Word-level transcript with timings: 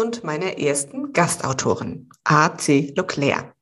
und 0.00 0.24
meiner 0.24 0.58
ersten 0.58 1.12
Gastautorin, 1.12 2.08
A.C. 2.24 2.94
Leclerc. 2.96 3.54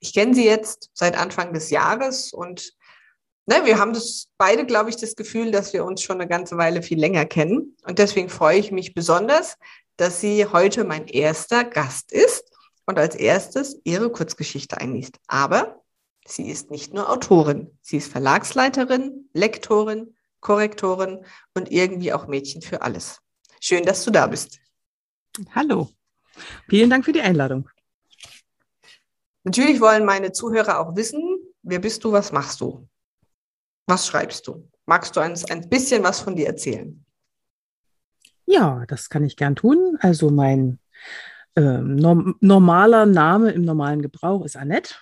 Ich 0.00 0.14
kenne 0.14 0.34
sie 0.34 0.46
jetzt 0.46 0.90
seit 0.94 1.18
Anfang 1.18 1.52
des 1.52 1.68
Jahres 1.68 2.32
und 2.32 2.72
ne, 3.44 3.56
wir 3.64 3.78
haben 3.78 3.92
das 3.92 4.28
beide, 4.38 4.64
glaube 4.64 4.88
ich, 4.88 4.96
das 4.96 5.14
Gefühl, 5.14 5.50
dass 5.50 5.74
wir 5.74 5.84
uns 5.84 6.02
schon 6.02 6.20
eine 6.20 6.28
ganze 6.28 6.56
Weile 6.56 6.80
viel 6.80 6.98
länger 6.98 7.26
kennen. 7.26 7.76
Und 7.84 7.98
deswegen 7.98 8.30
freue 8.30 8.58
ich 8.58 8.72
mich 8.72 8.94
besonders, 8.94 9.58
dass 9.96 10.20
sie 10.22 10.46
heute 10.46 10.84
mein 10.84 11.06
erster 11.06 11.64
Gast 11.64 12.12
ist 12.12 12.50
und 12.86 12.98
als 12.98 13.14
erstes 13.14 13.78
ihre 13.84 14.10
Kurzgeschichte 14.10 14.78
einliest. 14.78 15.16
Aber 15.26 15.82
sie 16.26 16.48
ist 16.48 16.70
nicht 16.70 16.94
nur 16.94 17.10
Autorin, 17.10 17.76
sie 17.82 17.98
ist 17.98 18.10
Verlagsleiterin, 18.10 19.28
Lektorin, 19.34 20.16
Korrektorin 20.40 21.26
und 21.52 21.70
irgendwie 21.70 22.14
auch 22.14 22.26
Mädchen 22.26 22.62
für 22.62 22.80
alles. 22.80 23.18
Schön, 23.60 23.84
dass 23.84 24.04
du 24.04 24.10
da 24.10 24.28
bist. 24.28 24.60
Hallo. 25.54 25.88
Vielen 26.68 26.90
Dank 26.90 27.04
für 27.04 27.12
die 27.12 27.20
Einladung. 27.20 27.68
Natürlich 29.44 29.80
wollen 29.80 30.04
meine 30.04 30.32
Zuhörer 30.32 30.80
auch 30.80 30.96
wissen, 30.96 31.22
wer 31.62 31.78
bist 31.78 32.04
du, 32.04 32.12
was 32.12 32.32
machst 32.32 32.60
du? 32.60 32.88
Was 33.86 34.06
schreibst 34.06 34.46
du? 34.46 34.68
Magst 34.86 35.16
du 35.16 35.20
uns 35.20 35.44
ein 35.44 35.68
bisschen 35.68 36.02
was 36.02 36.20
von 36.20 36.36
dir 36.36 36.46
erzählen? 36.46 37.04
Ja, 38.46 38.84
das 38.88 39.08
kann 39.08 39.24
ich 39.24 39.36
gern 39.36 39.56
tun. 39.56 39.96
Also 40.00 40.30
mein 40.30 40.78
äh, 41.54 41.78
norm 41.78 42.36
normaler 42.40 43.06
Name 43.06 43.50
im 43.50 43.62
normalen 43.62 44.02
Gebrauch 44.02 44.44
ist 44.44 44.56
Annette. 44.56 44.94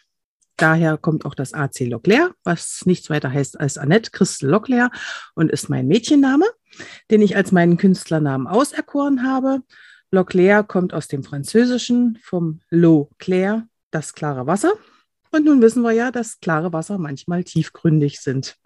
Daher 0.57 0.97
kommt 0.97 1.27
auch 1.27 1.35
das 1.35 1.53
AC 1.53 1.81
Leclerc, 1.81 2.35
was 2.43 2.83
nichts 2.87 3.11
weiter 3.11 3.31
heißt 3.31 3.61
als 3.61 3.77
Annette 3.77 4.11
Christel 4.11 4.51
Leclerc 4.51 4.91
und 5.35 5.51
ist 5.51 5.69
mein 5.69 5.87
Mädchenname, 5.87 6.47
den 7.11 7.21
ich 7.21 7.37
als 7.37 7.53
meinen 7.53 7.77
Künstlernamen 7.77 8.47
auserkoren 8.47 9.23
habe. 9.23 9.63
Leclerc 10.11 10.69
kommt 10.69 10.95
aus 10.95 11.09
dem 11.09 11.23
Französischen 11.23 12.19
vom 12.23 12.61
L'eau 12.71 13.09
claire, 13.19 13.67
das 13.91 14.15
klare 14.15 14.47
Wasser. 14.47 14.73
Und 15.33 15.45
nun 15.45 15.61
wissen 15.61 15.83
wir 15.83 15.93
ja, 15.93 16.11
dass 16.11 16.41
klare 16.41 16.73
Wasser 16.73 16.99
manchmal 16.99 17.45
tiefgründig 17.45 18.21
sind. 18.21 18.57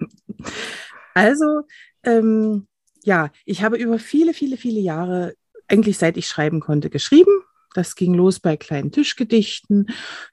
Also, 1.14 1.62
ähm, 2.04 2.68
ja, 3.02 3.30
ich 3.44 3.62
habe 3.64 3.76
über 3.76 3.98
viele, 3.98 4.34
viele, 4.34 4.56
viele 4.56 4.80
Jahre, 4.80 5.34
eigentlich 5.66 5.98
seit 5.98 6.16
ich 6.16 6.28
schreiben 6.28 6.60
konnte, 6.60 6.90
geschrieben. 6.90 7.42
Das 7.74 7.94
ging 7.94 8.14
los 8.14 8.40
bei 8.40 8.56
kleinen 8.56 8.92
Tischgedichten, 8.92 9.88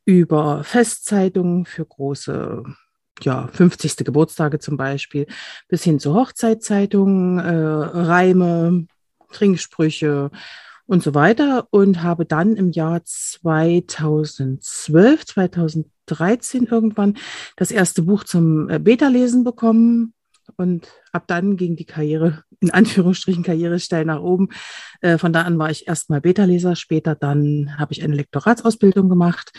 über 0.06 0.64
Festzeitungen 0.64 1.66
für 1.66 1.86
große 1.86 2.64
ja, 3.22 3.48
50. 3.48 3.98
Geburtstage 3.98 4.60
zum 4.60 4.78
Beispiel, 4.78 5.28
bis 5.68 5.84
hin 5.84 6.00
zu 6.00 6.14
Hochzeitzeitungen, 6.14 7.40
äh, 7.40 7.52
Reime, 7.54 8.88
Trinksprüche, 9.32 10.32
und 10.88 11.04
so 11.04 11.14
weiter 11.14 11.68
und 11.70 12.02
habe 12.02 12.26
dann 12.26 12.56
im 12.56 12.72
Jahr 12.72 13.04
2012, 13.04 15.26
2013 15.26 16.66
irgendwann 16.66 17.18
das 17.58 17.72
erste 17.72 18.04
Buch 18.04 18.24
zum 18.24 18.70
äh, 18.70 18.80
Beta-Lesen 18.80 19.44
bekommen. 19.44 20.14
Und 20.56 20.88
ab 21.12 21.26
dann 21.28 21.58
ging 21.58 21.76
die 21.76 21.86
Karriere, 21.86 22.44
in 22.62 22.72
Anführungsstrichen 22.72 23.44
Karriere 23.44 23.80
steil 23.80 24.06
nach 24.06 24.22
oben. 24.22 24.50
Äh, 25.02 25.18
von 25.18 25.34
da 25.34 25.42
an 25.42 25.60
war 25.60 25.70
ich 25.70 25.88
erstmal 25.88 26.22
Beta-Leser, 26.22 26.78
später 26.78 27.16
dann 27.16 27.78
habe 27.78 27.94
ich 27.94 28.02
eine 28.02 28.16
Lektoratsausbildung 28.16 29.10
gemacht, 29.10 29.52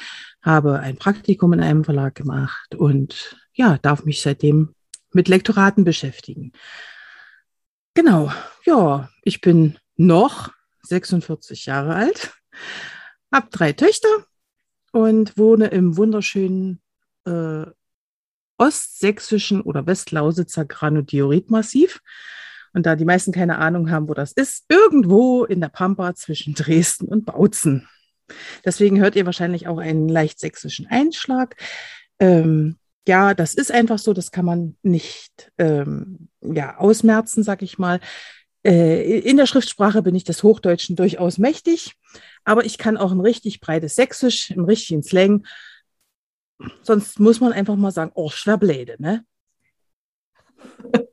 habe 0.42 0.80
ein 0.80 0.96
Praktikum 0.96 1.52
in 1.52 1.60
einem 1.60 1.84
Verlag 1.84 2.14
gemacht 2.14 2.74
und 2.74 3.36
ja, 3.52 3.76
darf 3.78 4.04
mich 4.04 4.22
seitdem 4.22 4.74
mit 5.12 5.28
Lektoraten 5.28 5.84
beschäftigen. 5.84 6.52
Genau, 7.92 8.32
ja, 8.64 9.10
ich 9.24 9.40
bin 9.40 9.76
noch 9.96 10.52
46 10.82 11.66
Jahre 11.66 11.94
alt, 11.94 12.32
habe 13.32 13.48
drei 13.50 13.72
Töchter 13.72 14.08
und 14.92 15.36
wohne 15.36 15.66
im 15.68 15.96
wunderschönen 15.96 16.80
äh, 17.24 17.66
ostsächsischen 18.58 19.60
oder 19.60 19.86
westlausitzer 19.86 20.64
Granodioritmassiv. 20.64 22.00
Und 22.74 22.86
da 22.86 22.96
die 22.96 23.04
meisten 23.04 23.32
keine 23.32 23.58
Ahnung 23.58 23.90
haben, 23.90 24.08
wo 24.08 24.14
das 24.14 24.32
ist, 24.32 24.64
irgendwo 24.68 25.44
in 25.44 25.60
der 25.60 25.68
Pampa 25.68 26.14
zwischen 26.14 26.54
Dresden 26.54 27.06
und 27.06 27.24
Bautzen. 27.24 27.88
Deswegen 28.64 29.00
hört 29.00 29.16
ihr 29.16 29.26
wahrscheinlich 29.26 29.68
auch 29.68 29.78
einen 29.78 30.08
leicht 30.08 30.38
sächsischen 30.38 30.86
Einschlag. 30.86 31.56
Ähm, 32.18 32.76
ja, 33.06 33.32
das 33.32 33.54
ist 33.54 33.72
einfach 33.72 33.98
so, 33.98 34.12
das 34.12 34.32
kann 34.32 34.44
man 34.44 34.76
nicht 34.82 35.50
ähm, 35.56 36.28
ja, 36.42 36.76
ausmerzen, 36.76 37.42
sag 37.42 37.62
ich 37.62 37.78
mal. 37.78 38.00
Äh, 38.64 39.20
in 39.20 39.36
der 39.36 39.46
Schriftsprache 39.46 40.02
bin 40.02 40.14
ich 40.14 40.24
des 40.24 40.42
Hochdeutschen 40.42 40.96
durchaus 40.96 41.38
mächtig, 41.38 41.94
aber 42.44 42.64
ich 42.64 42.78
kann 42.78 42.96
auch 42.96 43.12
ein 43.12 43.20
richtig 43.20 43.60
breites 43.60 43.94
Sächsisch 43.94 44.50
im 44.50 44.64
richtigen 44.64 45.02
Slang. 45.02 45.46
Sonst 46.82 47.20
muss 47.20 47.40
man 47.40 47.52
einfach 47.52 47.76
mal 47.76 47.92
sagen, 47.92 48.10
oh, 48.14 48.30
Schwerbläde, 48.30 48.96
ne? 48.98 49.24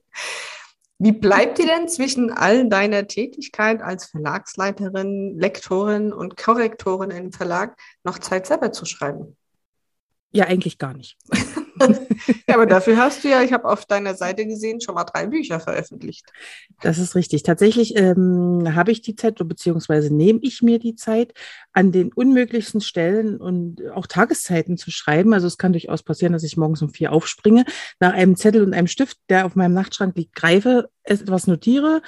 Wie 0.98 1.12
bleibt 1.12 1.58
dir 1.58 1.66
denn 1.66 1.90
zwischen 1.90 2.32
all 2.32 2.70
deiner 2.70 3.06
Tätigkeit 3.06 3.82
als 3.82 4.06
Verlagsleiterin, 4.06 5.38
Lektorin 5.38 6.14
und 6.14 6.38
Korrektorin 6.38 7.12
im 7.12 7.34
Verlag 7.34 7.78
noch 8.04 8.18
Zeit 8.20 8.48
selber 8.48 8.72
zu 8.72 8.86
schreiben? 8.86 9.36
Ja, 10.32 10.46
eigentlich 10.46 10.78
gar 10.78 10.94
nicht. 10.94 11.18
ja, 12.48 12.56
aber 12.56 12.66
dafür 12.66 12.98
hast 12.98 13.24
du 13.24 13.30
ja, 13.30 13.42
ich 13.42 13.54
habe 13.54 13.66
auf 13.66 13.86
deiner 13.86 14.16
Seite 14.16 14.46
gesehen, 14.46 14.82
schon 14.82 14.96
mal 14.96 15.04
drei 15.04 15.28
Bücher 15.28 15.60
veröffentlicht. 15.60 16.26
Das 16.82 16.98
ist 16.98 17.16
richtig. 17.16 17.44
Tatsächlich 17.44 17.96
ähm, 17.98 18.76
habe 18.76 18.92
ich 18.92 19.02
die 19.02 19.16
Zeit, 19.16 19.36
beziehungsweise 19.38 20.14
nehme 20.14 20.40
ich 20.42 20.62
mir 20.62 20.80
die 20.80 20.96
Zeit, 20.96 21.34
an 21.74 21.92
den 21.92 22.14
unmöglichsten 22.14 22.82
Stellen 22.82 23.38
und 23.38 23.82
auch 23.92 24.08
Tageszeiten 24.08 24.78
zu 24.78 24.92
schreiben. 24.92 25.34
Also 25.34 25.48
es 25.48 25.58
kann 25.58 25.74
durchaus 25.74 26.04
passieren, 26.04 26.34
dass 26.34 26.44
ich 26.44 26.58
morgens 26.58 26.82
um 26.82 26.90
vier 26.90 27.12
aufspringe, 27.12 27.66
nach 28.00 28.14
einem 28.14 28.36
Zettel 28.36 28.64
und 28.64 28.74
einem 28.74 28.88
Stift, 28.88 29.18
der 29.30 29.46
auf 29.46 29.56
meinem 29.56 29.74
Nachtschrank 29.74 30.16
liegt, 30.16 30.36
greife, 30.36 30.90
etwas 31.04 31.48
notiere 31.48 32.02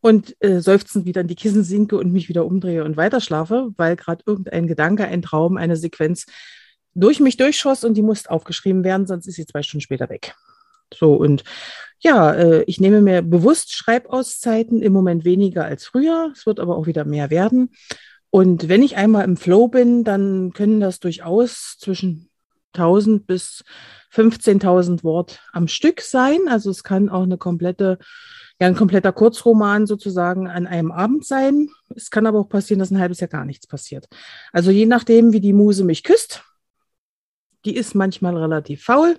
und 0.00 0.36
äh, 0.40 0.60
seufzend 0.60 1.06
wieder 1.06 1.22
in 1.22 1.28
die 1.28 1.34
Kissen 1.34 1.64
sinke 1.64 1.96
und 1.96 2.12
mich 2.12 2.28
wieder 2.28 2.44
umdrehe 2.44 2.84
und 2.84 2.98
weiterschlafe, 2.98 3.70
weil 3.78 3.96
gerade 3.96 4.22
irgendein 4.26 4.66
Gedanke, 4.66 5.06
ein 5.06 5.22
Traum, 5.22 5.56
eine 5.56 5.76
Sequenz 5.76 6.26
durch 6.94 7.20
mich 7.20 7.36
durchschoss 7.36 7.84
und 7.84 7.94
die 7.94 8.02
muss 8.02 8.26
aufgeschrieben 8.26 8.84
werden, 8.84 9.06
sonst 9.06 9.26
ist 9.26 9.36
sie 9.36 9.46
zwei 9.46 9.62
Stunden 9.62 9.82
später 9.82 10.08
weg. 10.08 10.34
So, 10.92 11.14
und 11.14 11.44
ja, 11.98 12.32
äh, 12.32 12.62
ich 12.64 12.80
nehme 12.80 13.00
mir 13.00 13.22
bewusst 13.22 13.74
Schreibauszeiten, 13.74 14.82
im 14.82 14.92
Moment 14.92 15.24
weniger 15.24 15.64
als 15.64 15.86
früher. 15.86 16.30
Es 16.34 16.46
wird 16.46 16.60
aber 16.60 16.76
auch 16.76 16.86
wieder 16.86 17.04
mehr 17.04 17.30
werden. 17.30 17.70
Und 18.30 18.68
wenn 18.68 18.82
ich 18.82 18.96
einmal 18.96 19.24
im 19.24 19.36
Flow 19.36 19.68
bin, 19.68 20.04
dann 20.04 20.52
können 20.52 20.80
das 20.80 21.00
durchaus 21.00 21.76
zwischen 21.78 22.30
1000 22.74 23.26
bis 23.26 23.64
15.000 24.12 25.04
Wort 25.04 25.40
am 25.52 25.68
Stück 25.68 26.00
sein. 26.00 26.40
Also 26.48 26.70
es 26.70 26.82
kann 26.82 27.08
auch 27.08 27.22
eine 27.22 27.38
komplette, 27.38 27.98
ja, 28.60 28.66
ein 28.66 28.76
kompletter 28.76 29.12
Kurzroman 29.12 29.86
sozusagen 29.86 30.48
an 30.48 30.66
einem 30.66 30.92
Abend 30.92 31.24
sein. 31.24 31.68
Es 31.94 32.10
kann 32.10 32.26
aber 32.26 32.40
auch 32.40 32.48
passieren, 32.48 32.80
dass 32.80 32.90
ein 32.90 32.98
halbes 32.98 33.20
Jahr 33.20 33.28
gar 33.28 33.44
nichts 33.44 33.66
passiert. 33.66 34.08
Also 34.52 34.70
je 34.70 34.86
nachdem, 34.86 35.32
wie 35.32 35.40
die 35.40 35.52
Muse 35.52 35.84
mich 35.84 36.02
küsst, 36.02 36.42
die 37.64 37.76
ist 37.76 37.94
manchmal 37.94 38.36
relativ 38.36 38.84
faul, 38.84 39.16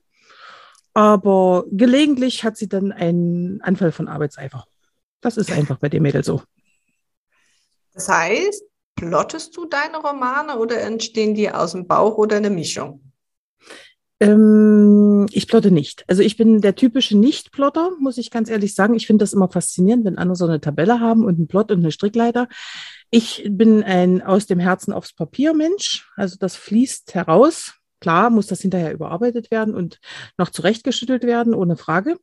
aber 0.94 1.66
gelegentlich 1.72 2.44
hat 2.44 2.58
sie 2.58 2.70
dann 2.70 2.92
einen 2.92 3.62
Anfall 3.62 3.92
von 3.92 4.08
Arbeitseifer. 4.08 4.66
Das 5.22 5.38
ist 5.38 5.52
einfach 5.52 5.78
bei 5.78 5.90
dem 5.90 6.04
Mädel 6.04 6.24
so. 6.24 6.42
Das 7.94 8.10
heißt, 8.10 8.64
plottest 8.96 9.56
du 9.58 9.66
deine 9.66 9.98
Romane 9.98 10.58
oder 10.58 10.82
entstehen 10.82 11.34
die 11.34 11.50
aus 11.50 11.72
dem 11.72 11.88
Bauch 11.88 12.18
oder 12.18 12.38
eine 12.38 12.50
Mischung? 12.50 13.02
Ähm, 14.20 15.26
ich 15.32 15.48
plotte 15.48 15.72
nicht. 15.72 16.06
Also 16.08 16.22
ich 16.22 16.38
bin 16.38 16.62
der 16.62 16.76
typische 16.76 17.18
Nicht-Plotter, 17.18 17.92
muss 18.00 18.18
ich 18.18 18.32
ganz 18.32 18.50
ehrlich 18.50 18.74
sagen. 18.74 18.94
Ich 18.94 19.08
finde 19.08 19.24
das 19.24 19.34
immer 19.34 19.50
faszinierend, 19.50 20.06
wenn 20.06 20.18
andere 20.18 20.36
so 20.36 20.46
eine 20.46 20.62
Tabelle 20.62 21.00
haben 21.00 21.26
und 21.26 21.36
einen 21.36 21.48
Plot 21.48 21.72
und 21.72 21.80
eine 21.80 21.92
Strickleiter. 21.92 22.48
Ich 23.10 23.46
bin 23.50 23.84
ein 23.84 24.22
aus 24.22 24.46
dem 24.46 24.60
Herzen 24.60 24.94
aufs 24.94 25.14
Papier 25.14 25.54
Mensch. 25.54 26.10
Also 26.16 26.38
das 26.40 26.56
fließt 26.56 27.14
heraus. 27.14 27.74
Klar 28.00 28.30
muss 28.30 28.48
das 28.48 28.62
hinterher 28.62 28.94
überarbeitet 28.94 29.52
werden 29.52 29.74
und 29.74 30.00
noch 30.38 30.50
zurechtgeschüttelt 30.50 31.24
werden, 31.24 31.54
ohne 31.54 31.78
Frage. 31.78 32.18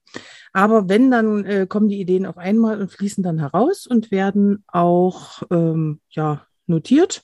Aber 0.52 0.88
wenn, 0.88 1.10
dann 1.10 1.44
äh, 1.44 1.66
kommen 1.66 1.88
die 1.88 2.00
Ideen 2.00 2.26
auf 2.26 2.38
einmal 2.38 2.80
und 2.80 2.92
fließen 2.92 3.22
dann 3.22 3.38
heraus 3.38 3.86
und 3.86 4.10
werden 4.10 4.64
auch 4.68 5.42
ähm, 5.50 6.00
ja, 6.10 6.46
notiert. 6.66 7.22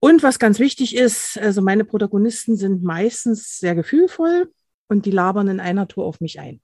Und 0.00 0.22
was 0.22 0.38
ganz 0.38 0.58
wichtig 0.58 0.96
ist, 0.96 1.38
also 1.38 1.60
meine 1.62 1.84
Protagonisten 1.84 2.56
sind 2.56 2.82
meistens 2.82 3.58
sehr 3.58 3.74
gefühlvoll 3.74 4.50
und 4.88 5.06
die 5.06 5.10
labern 5.10 5.48
in 5.48 5.60
einer 5.60 5.88
Tour 5.88 6.06
auf 6.06 6.20
mich 6.20 6.40
ein. 6.40 6.60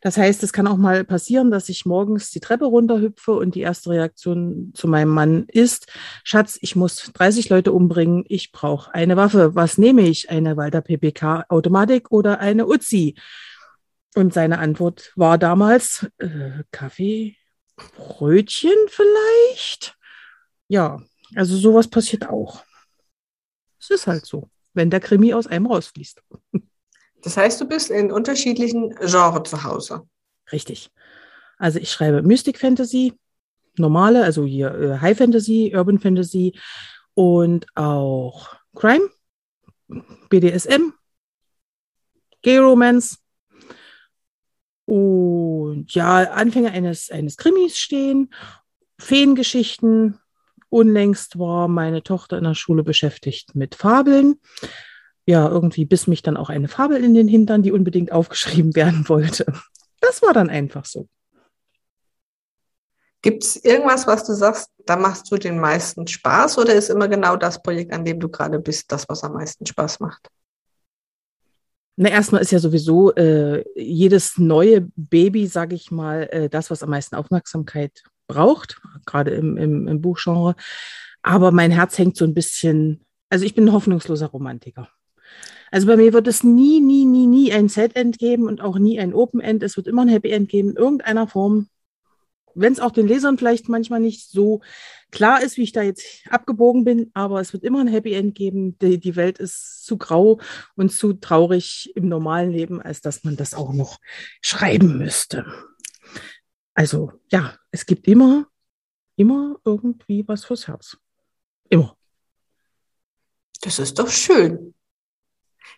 Das 0.00 0.16
heißt, 0.16 0.42
es 0.42 0.52
kann 0.52 0.66
auch 0.66 0.76
mal 0.76 1.04
passieren, 1.04 1.50
dass 1.50 1.68
ich 1.68 1.86
morgens 1.86 2.30
die 2.30 2.40
Treppe 2.40 2.64
runterhüpfe 2.64 3.32
und 3.32 3.54
die 3.54 3.60
erste 3.60 3.90
Reaktion 3.90 4.72
zu 4.74 4.88
meinem 4.88 5.10
Mann 5.10 5.44
ist, 5.48 5.92
Schatz, 6.24 6.58
ich 6.60 6.74
muss 6.74 7.12
30 7.12 7.48
Leute 7.48 7.72
umbringen, 7.72 8.24
ich 8.28 8.50
brauche 8.50 8.92
eine 8.94 9.16
Waffe. 9.16 9.54
Was 9.54 9.78
nehme 9.78 10.02
ich? 10.02 10.30
Eine 10.30 10.56
Walter 10.56 10.80
PPK 10.80 11.44
Automatik 11.48 12.10
oder 12.10 12.40
eine 12.40 12.66
Uzi? 12.66 13.14
Und 14.14 14.34
seine 14.34 14.58
Antwort 14.58 15.12
war 15.16 15.38
damals, 15.38 16.06
äh, 16.18 16.64
Kaffee, 16.70 17.36
Brötchen 17.96 18.76
vielleicht? 18.88 19.96
Ja, 20.68 21.00
also 21.34 21.56
sowas 21.56 21.88
passiert 21.88 22.28
auch. 22.28 22.64
Es 23.80 23.90
ist 23.90 24.06
halt 24.06 24.26
so, 24.26 24.50
wenn 24.74 24.90
der 24.90 25.00
Krimi 25.00 25.32
aus 25.32 25.46
einem 25.46 25.66
rausfließt. 25.66 26.22
Das 27.22 27.36
heißt, 27.36 27.60
du 27.60 27.66
bist 27.66 27.90
in 27.90 28.12
unterschiedlichen 28.12 28.94
Genres 28.96 29.48
zu 29.48 29.62
Hause. 29.64 30.02
Richtig. 30.50 30.90
Also 31.56 31.78
ich 31.78 31.90
schreibe 31.90 32.22
Mystic 32.22 32.58
Fantasy, 32.58 33.14
normale, 33.76 34.24
also 34.24 34.44
hier 34.44 34.74
äh, 34.74 34.98
High 34.98 35.16
Fantasy, 35.16 35.72
Urban 35.74 35.98
Fantasy 35.98 36.52
und 37.14 37.66
auch 37.76 38.48
Crime, 38.74 39.08
BDSM, 40.28 40.92
Gay 42.42 42.58
Romance 42.58 43.18
und 44.86 45.86
ja, 45.94 46.32
Anfänge 46.32 46.72
eines, 46.72 47.10
eines 47.10 47.36
Krimis 47.36 47.78
stehen, 47.78 48.34
Feengeschichten. 48.98 50.18
Unlängst 50.68 51.38
war 51.38 51.68
meine 51.68 52.02
Tochter 52.02 52.38
in 52.38 52.44
der 52.44 52.54
Schule 52.54 52.82
beschäftigt 52.82 53.54
mit 53.54 53.74
Fabeln 53.74 54.40
ja, 55.26 55.48
irgendwie 55.48 55.84
biss 55.84 56.06
mich 56.06 56.22
dann 56.22 56.36
auch 56.36 56.50
eine 56.50 56.68
Fabel 56.68 57.02
in 57.04 57.14
den 57.14 57.28
Hintern, 57.28 57.62
die 57.62 57.72
unbedingt 57.72 58.12
aufgeschrieben 58.12 58.74
werden 58.76 59.08
wollte. 59.08 59.46
Das 60.00 60.22
war 60.22 60.32
dann 60.32 60.50
einfach 60.50 60.84
so. 60.84 61.08
Gibt 63.22 63.44
es 63.44 63.56
irgendwas, 63.64 64.08
was 64.08 64.24
du 64.24 64.32
sagst, 64.32 64.68
da 64.84 64.96
machst 64.96 65.30
du 65.30 65.36
den 65.36 65.60
meisten 65.60 66.08
Spaß 66.08 66.58
oder 66.58 66.74
ist 66.74 66.90
immer 66.90 67.06
genau 67.06 67.36
das 67.36 67.62
Projekt, 67.62 67.92
an 67.92 68.04
dem 68.04 68.18
du 68.18 68.28
gerade 68.28 68.58
bist, 68.58 68.90
das, 68.90 69.08
was 69.08 69.22
am 69.22 69.34
meisten 69.34 69.64
Spaß 69.64 70.00
macht? 70.00 70.28
Na, 71.94 72.08
erstmal 72.08 72.42
ist 72.42 72.50
ja 72.50 72.58
sowieso 72.58 73.14
äh, 73.14 73.64
jedes 73.76 74.38
neue 74.38 74.88
Baby, 74.96 75.46
sage 75.46 75.76
ich 75.76 75.92
mal, 75.92 76.28
äh, 76.32 76.48
das, 76.48 76.70
was 76.70 76.82
am 76.82 76.90
meisten 76.90 77.14
Aufmerksamkeit 77.14 78.02
braucht, 78.26 78.80
gerade 79.06 79.30
im, 79.32 79.56
im, 79.56 79.86
im 79.86 80.00
Buchgenre. 80.00 80.56
Aber 81.22 81.52
mein 81.52 81.70
Herz 81.70 81.96
hängt 81.98 82.16
so 82.16 82.24
ein 82.24 82.34
bisschen, 82.34 83.04
also 83.30 83.44
ich 83.44 83.54
bin 83.54 83.66
ein 83.68 83.72
hoffnungsloser 83.72 84.26
Romantiker. 84.26 84.88
Also 85.72 85.86
bei 85.86 85.96
mir 85.96 86.12
wird 86.12 86.28
es 86.28 86.44
nie, 86.44 86.80
nie, 86.80 87.06
nie, 87.06 87.26
nie 87.26 87.50
ein 87.50 87.70
Set-End 87.70 88.18
geben 88.18 88.46
und 88.46 88.60
auch 88.60 88.78
nie 88.78 89.00
ein 89.00 89.14
Open-End. 89.14 89.62
Es 89.62 89.78
wird 89.78 89.86
immer 89.86 90.02
ein 90.02 90.08
Happy-End 90.08 90.50
geben, 90.50 90.70
in 90.70 90.76
irgendeiner 90.76 91.26
Form. 91.26 91.70
Wenn 92.54 92.74
es 92.74 92.78
auch 92.78 92.90
den 92.90 93.08
Lesern 93.08 93.38
vielleicht 93.38 93.70
manchmal 93.70 94.00
nicht 94.00 94.28
so 94.28 94.60
klar 95.10 95.42
ist, 95.42 95.56
wie 95.56 95.62
ich 95.62 95.72
da 95.72 95.80
jetzt 95.80 96.04
abgebogen 96.28 96.84
bin, 96.84 97.10
aber 97.14 97.40
es 97.40 97.54
wird 97.54 97.64
immer 97.64 97.80
ein 97.80 97.88
Happy 97.88 98.12
End 98.12 98.34
geben. 98.34 98.78
Die, 98.80 99.00
die 99.00 99.16
Welt 99.16 99.38
ist 99.38 99.86
zu 99.86 99.96
grau 99.96 100.40
und 100.76 100.92
zu 100.92 101.14
traurig 101.14 101.90
im 101.96 102.06
normalen 102.06 102.50
Leben, 102.50 102.82
als 102.82 103.00
dass 103.00 103.24
man 103.24 103.36
das 103.36 103.54
auch 103.54 103.72
noch 103.72 103.98
schreiben 104.42 104.98
müsste. 104.98 105.46
Also 106.74 107.12
ja, 107.30 107.56
es 107.70 107.86
gibt 107.86 108.06
immer, 108.08 108.46
immer 109.16 109.56
irgendwie 109.64 110.28
was 110.28 110.44
fürs 110.44 110.68
Herz. 110.68 110.98
Immer. 111.70 111.96
Das 113.62 113.78
ist 113.78 113.98
doch 113.98 114.10
schön. 114.10 114.74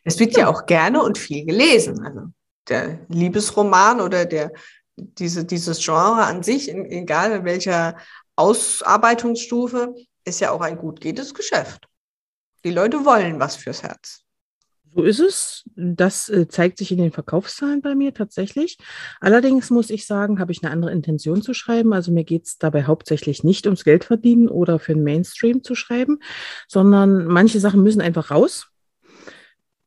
Es 0.04 0.18
wird 0.18 0.36
ja 0.36 0.48
auch 0.48 0.66
gerne 0.66 1.02
und 1.02 1.18
viel 1.18 1.44
gelesen. 1.44 2.04
Also 2.04 2.20
der 2.68 3.00
Liebesroman 3.08 4.00
oder 4.00 4.24
der, 4.24 4.52
diese, 4.96 5.44
dieses 5.44 5.84
Genre 5.84 6.24
an 6.24 6.42
sich, 6.42 6.68
in, 6.68 6.86
egal 6.86 7.32
in 7.32 7.44
welcher 7.44 7.96
Ausarbeitungsstufe, 8.36 9.94
ist 10.24 10.40
ja 10.40 10.50
auch 10.50 10.60
ein 10.60 10.76
gut 10.76 11.00
gehtes 11.00 11.34
Geschäft. 11.34 11.86
Die 12.64 12.70
Leute 12.70 13.04
wollen 13.04 13.38
was 13.40 13.56
fürs 13.56 13.82
Herz. 13.82 14.24
So 14.94 15.02
ist 15.02 15.18
es. 15.18 15.64
Das 15.74 16.28
äh, 16.28 16.46
zeigt 16.46 16.78
sich 16.78 16.92
in 16.92 16.98
den 16.98 17.10
Verkaufszahlen 17.10 17.82
bei 17.82 17.96
mir 17.96 18.14
tatsächlich. 18.14 18.78
Allerdings 19.20 19.70
muss 19.70 19.90
ich 19.90 20.06
sagen, 20.06 20.38
habe 20.38 20.52
ich 20.52 20.62
eine 20.62 20.72
andere 20.72 20.92
Intention 20.92 21.42
zu 21.42 21.52
schreiben. 21.52 21.92
Also 21.92 22.12
mir 22.12 22.22
geht 22.24 22.46
es 22.46 22.58
dabei 22.58 22.84
hauptsächlich 22.84 23.42
nicht 23.42 23.66
ums 23.66 23.82
Geld 23.82 24.04
verdienen 24.04 24.48
oder 24.48 24.78
für 24.78 24.94
den 24.94 25.02
Mainstream 25.02 25.64
zu 25.64 25.74
schreiben, 25.74 26.20
sondern 26.68 27.26
manche 27.26 27.58
Sachen 27.58 27.82
müssen 27.82 28.00
einfach 28.00 28.30
raus 28.30 28.68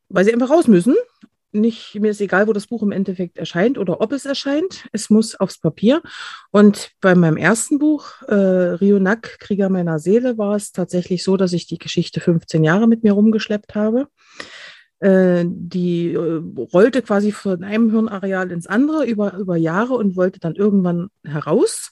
weil 0.10 0.26
sie 0.26 0.34
einfach 0.34 0.50
raus 0.50 0.68
müssen. 0.68 0.96
Nicht, 1.54 1.96
mir 1.96 2.12
ist 2.12 2.22
egal, 2.22 2.48
wo 2.48 2.54
das 2.54 2.68
Buch 2.68 2.84
im 2.84 2.92
Endeffekt 2.92 3.38
erscheint 3.38 3.78
oder 3.78 4.02
ob 4.02 4.12
es 4.12 4.26
erscheint. 4.26 4.88
Es 4.92 5.10
muss 5.10 5.36
aufs 5.36 5.60
Papier. 5.60 6.02
Und 6.52 6.92
bei 7.00 7.16
meinem 7.16 7.38
ersten 7.38 7.80
Buch, 7.80 8.22
äh, 8.24 8.34
Rionak, 8.34 9.38
Krieger 9.40 9.70
meiner 9.70 9.98
Seele, 9.98 10.38
war 10.38 10.56
es 10.56 10.72
tatsächlich 10.72 11.24
so, 11.24 11.38
dass 11.38 11.54
ich 11.54 11.66
die 11.66 11.78
Geschichte 11.78 12.20
15 12.20 12.64
Jahre 12.64 12.88
mit 12.88 13.04
mir 13.04 13.14
rumgeschleppt 13.14 13.76
habe. 13.76 14.08
Äh, 15.00 15.46
die 15.48 16.14
äh, 16.14 16.42
rollte 16.74 17.02
quasi 17.02 17.32
von 17.32 17.64
einem 17.64 17.92
Hirnareal 17.92 18.52
ins 18.52 18.68
andere 18.68 19.06
über, 19.06 19.36
über 19.36 19.56
Jahre 19.56 19.94
und 19.94 20.16
wollte 20.16 20.40
dann 20.40 20.56
irgendwann 20.56 21.10
heraus. 21.24 21.92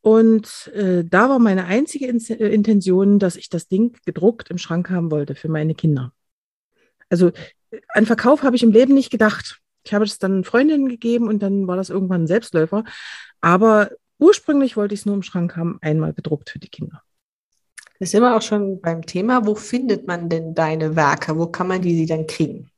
Und 0.00 0.68
äh, 0.74 1.04
da 1.04 1.28
war 1.28 1.38
meine 1.38 1.66
einzige 1.66 2.06
In 2.06 2.18
äh, 2.28 2.48
Intention, 2.48 3.18
dass 3.18 3.36
ich 3.36 3.50
das 3.50 3.68
Ding 3.68 3.96
gedruckt 4.06 4.50
im 4.50 4.58
Schrank 4.58 4.88
haben 4.90 5.10
wollte 5.10 5.34
für 5.34 5.48
meine 5.48 5.74
Kinder. 5.74 6.12
Also 7.10 7.32
an 7.88 8.06
Verkauf 8.06 8.42
habe 8.42 8.56
ich 8.56 8.62
im 8.62 8.72
Leben 8.72 8.94
nicht 8.94 9.10
gedacht. 9.10 9.60
Ich 9.84 9.94
habe 9.94 10.04
es 10.04 10.18
dann 10.18 10.44
Freundinnen 10.44 10.88
gegeben 10.88 11.28
und 11.28 11.42
dann 11.42 11.66
war 11.66 11.76
das 11.76 11.90
irgendwann 11.90 12.22
ein 12.22 12.26
Selbstläufer. 12.26 12.84
Aber 13.40 13.90
ursprünglich 14.18 14.76
wollte 14.76 14.94
ich 14.94 15.00
es 15.00 15.06
nur 15.06 15.14
im 15.14 15.22
Schrank 15.22 15.56
haben, 15.56 15.78
einmal 15.82 16.12
gedruckt 16.12 16.50
für 16.50 16.58
die 16.58 16.68
Kinder. 16.68 17.02
Das 17.98 18.12
sind 18.12 18.22
wir 18.22 18.34
auch 18.34 18.42
schon 18.42 18.80
beim 18.80 19.04
Thema. 19.04 19.46
Wo 19.46 19.54
findet 19.54 20.06
man 20.06 20.28
denn 20.28 20.54
deine 20.54 20.96
Werke? 20.96 21.36
Wo 21.36 21.46
kann 21.46 21.68
man 21.68 21.82
die 21.82 21.94
sie 21.94 22.06
dann 22.06 22.26
kriegen? 22.26 22.70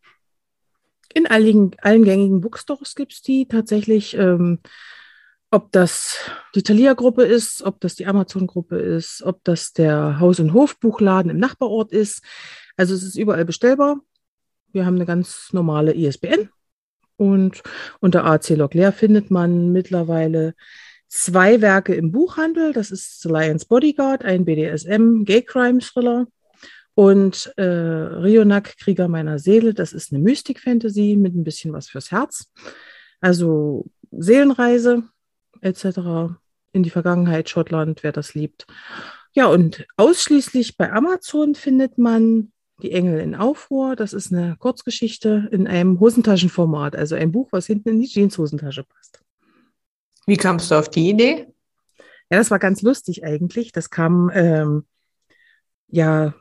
In 1.14 1.26
allen, 1.26 1.76
allen 1.78 2.04
gängigen 2.04 2.40
Bookstores 2.40 2.94
gibt 2.94 3.12
es 3.12 3.22
die 3.22 3.46
tatsächlich. 3.46 4.16
Ähm, 4.16 4.58
ob 5.52 5.70
das 5.70 6.16
die 6.54 6.62
Thalia-Gruppe 6.62 7.24
ist, 7.24 7.62
ob 7.62 7.78
das 7.80 7.94
die 7.94 8.06
Amazon-Gruppe 8.06 8.78
ist, 8.78 9.22
ob 9.22 9.44
das 9.44 9.74
der 9.74 10.18
Haus- 10.18 10.40
und 10.40 10.54
Hofbuchladen 10.54 11.30
im 11.30 11.36
Nachbarort 11.36 11.92
ist. 11.92 12.22
Also 12.76 12.94
es 12.94 13.02
ist 13.02 13.16
überall 13.16 13.44
bestellbar. 13.44 14.00
Wir 14.72 14.86
haben 14.86 14.96
eine 14.96 15.06
ganz 15.06 15.52
normale 15.52 15.94
ISBN 15.94 16.48
und 17.16 17.62
unter 18.00 18.24
AC 18.24 18.50
Leclerc 18.50 18.94
findet 18.94 19.30
man 19.30 19.70
mittlerweile 19.70 20.54
zwei 21.08 21.60
Werke 21.60 21.94
im 21.94 22.10
Buchhandel. 22.10 22.72
Das 22.72 22.90
ist 22.90 23.20
The 23.20 23.28
Lion's 23.28 23.66
Bodyguard, 23.66 24.24
ein 24.24 24.44
BDSM 24.44 25.24
Gay 25.24 25.42
Crime 25.42 25.80
Thriller 25.80 26.26
und 26.94 27.52
äh, 27.56 27.62
Rionak, 27.62 28.76
Krieger 28.78 29.08
meiner 29.08 29.38
Seele. 29.38 29.74
Das 29.74 29.92
ist 29.92 30.12
eine 30.12 30.22
Mystik 30.22 30.60
Fantasy 30.60 31.16
mit 31.18 31.34
ein 31.34 31.44
bisschen 31.44 31.72
was 31.72 31.88
fürs 31.88 32.10
Herz. 32.10 32.50
Also 33.20 33.86
Seelenreise 34.10 35.04
etc. 35.60 36.34
in 36.72 36.82
die 36.82 36.90
Vergangenheit, 36.90 37.48
Schottland, 37.48 38.02
wer 38.02 38.12
das 38.12 38.34
liebt. 38.34 38.66
Ja, 39.34 39.46
und 39.46 39.86
ausschließlich 39.96 40.76
bei 40.76 40.92
Amazon 40.92 41.54
findet 41.54 41.98
man 41.98 42.51
die 42.82 42.92
Engel 42.92 43.20
in 43.20 43.34
Aufruhr, 43.34 43.96
das 43.96 44.12
ist 44.12 44.32
eine 44.32 44.56
Kurzgeschichte 44.58 45.48
in 45.52 45.66
einem 45.66 46.00
Hosentaschenformat, 46.00 46.96
also 46.96 47.14
ein 47.14 47.32
Buch, 47.32 47.48
was 47.52 47.66
hinten 47.66 47.90
in 47.90 48.00
die 48.00 48.08
Jeanshosentasche 48.08 48.84
passt. 48.84 49.20
Wie 50.26 50.36
kamst 50.36 50.70
du 50.70 50.76
auf 50.76 50.88
die 50.88 51.08
Idee? 51.10 51.46
Ja, 52.30 52.38
das 52.38 52.50
war 52.50 52.58
ganz 52.58 52.82
lustig 52.82 53.24
eigentlich. 53.24 53.72
Das 53.72 53.90
kam 53.90 54.30
ähm, 54.34 54.84
ja 55.88 56.34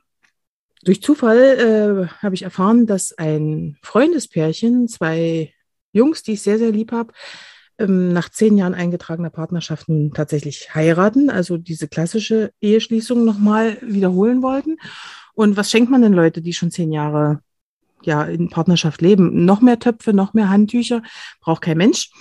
durch 0.84 1.02
Zufall 1.02 1.38
äh, 1.38 2.24
habe 2.24 2.36
ich 2.36 2.44
erfahren, 2.44 2.88
dass 2.88 3.16
ein 3.18 3.78
Freundespärchen, 3.84 4.88
zwei 4.88 5.54
Jungs, 5.92 6.24
die 6.24 6.34
ich 6.34 6.42
sehr, 6.42 6.58
sehr 6.58 6.72
lieb 6.72 6.92
habe, 6.92 7.14
ähm, 7.78 8.14
nach 8.14 8.30
zehn 8.30 8.58
Jahren 8.58 8.74
eingetragener 8.74 9.30
Partnerschaft 9.30 9.90
nun 9.90 10.12
tatsächlich 10.14 10.74
heiraten, 10.74 11.30
also 11.30 11.58
diese 11.58 11.88
klassische 11.88 12.52
Eheschließung 12.62 13.24
nochmal 13.24 13.78
wiederholen 13.82 14.42
wollten. 14.42 14.78
Und 15.34 15.58
was 15.58 15.72
schenkt 15.72 15.90
man 15.92 16.02
den 16.02 16.14
Leute, 16.14 16.42
die 16.42 16.54
schon 16.54 16.72
zehn 16.72 16.92
Jahre 16.92 17.42
ja 18.04 18.24
in 18.24 18.50
Partnerschaft 18.50 19.02
leben? 19.02 19.46
Noch 19.46 19.62
mehr 19.62 19.80
Töpfe, 19.80 20.14
noch 20.14 20.34
mehr 20.34 20.50
Handtücher, 20.50 21.02
braucht 21.40 21.62
kein 21.62 21.78
Mensch. 21.78 22.12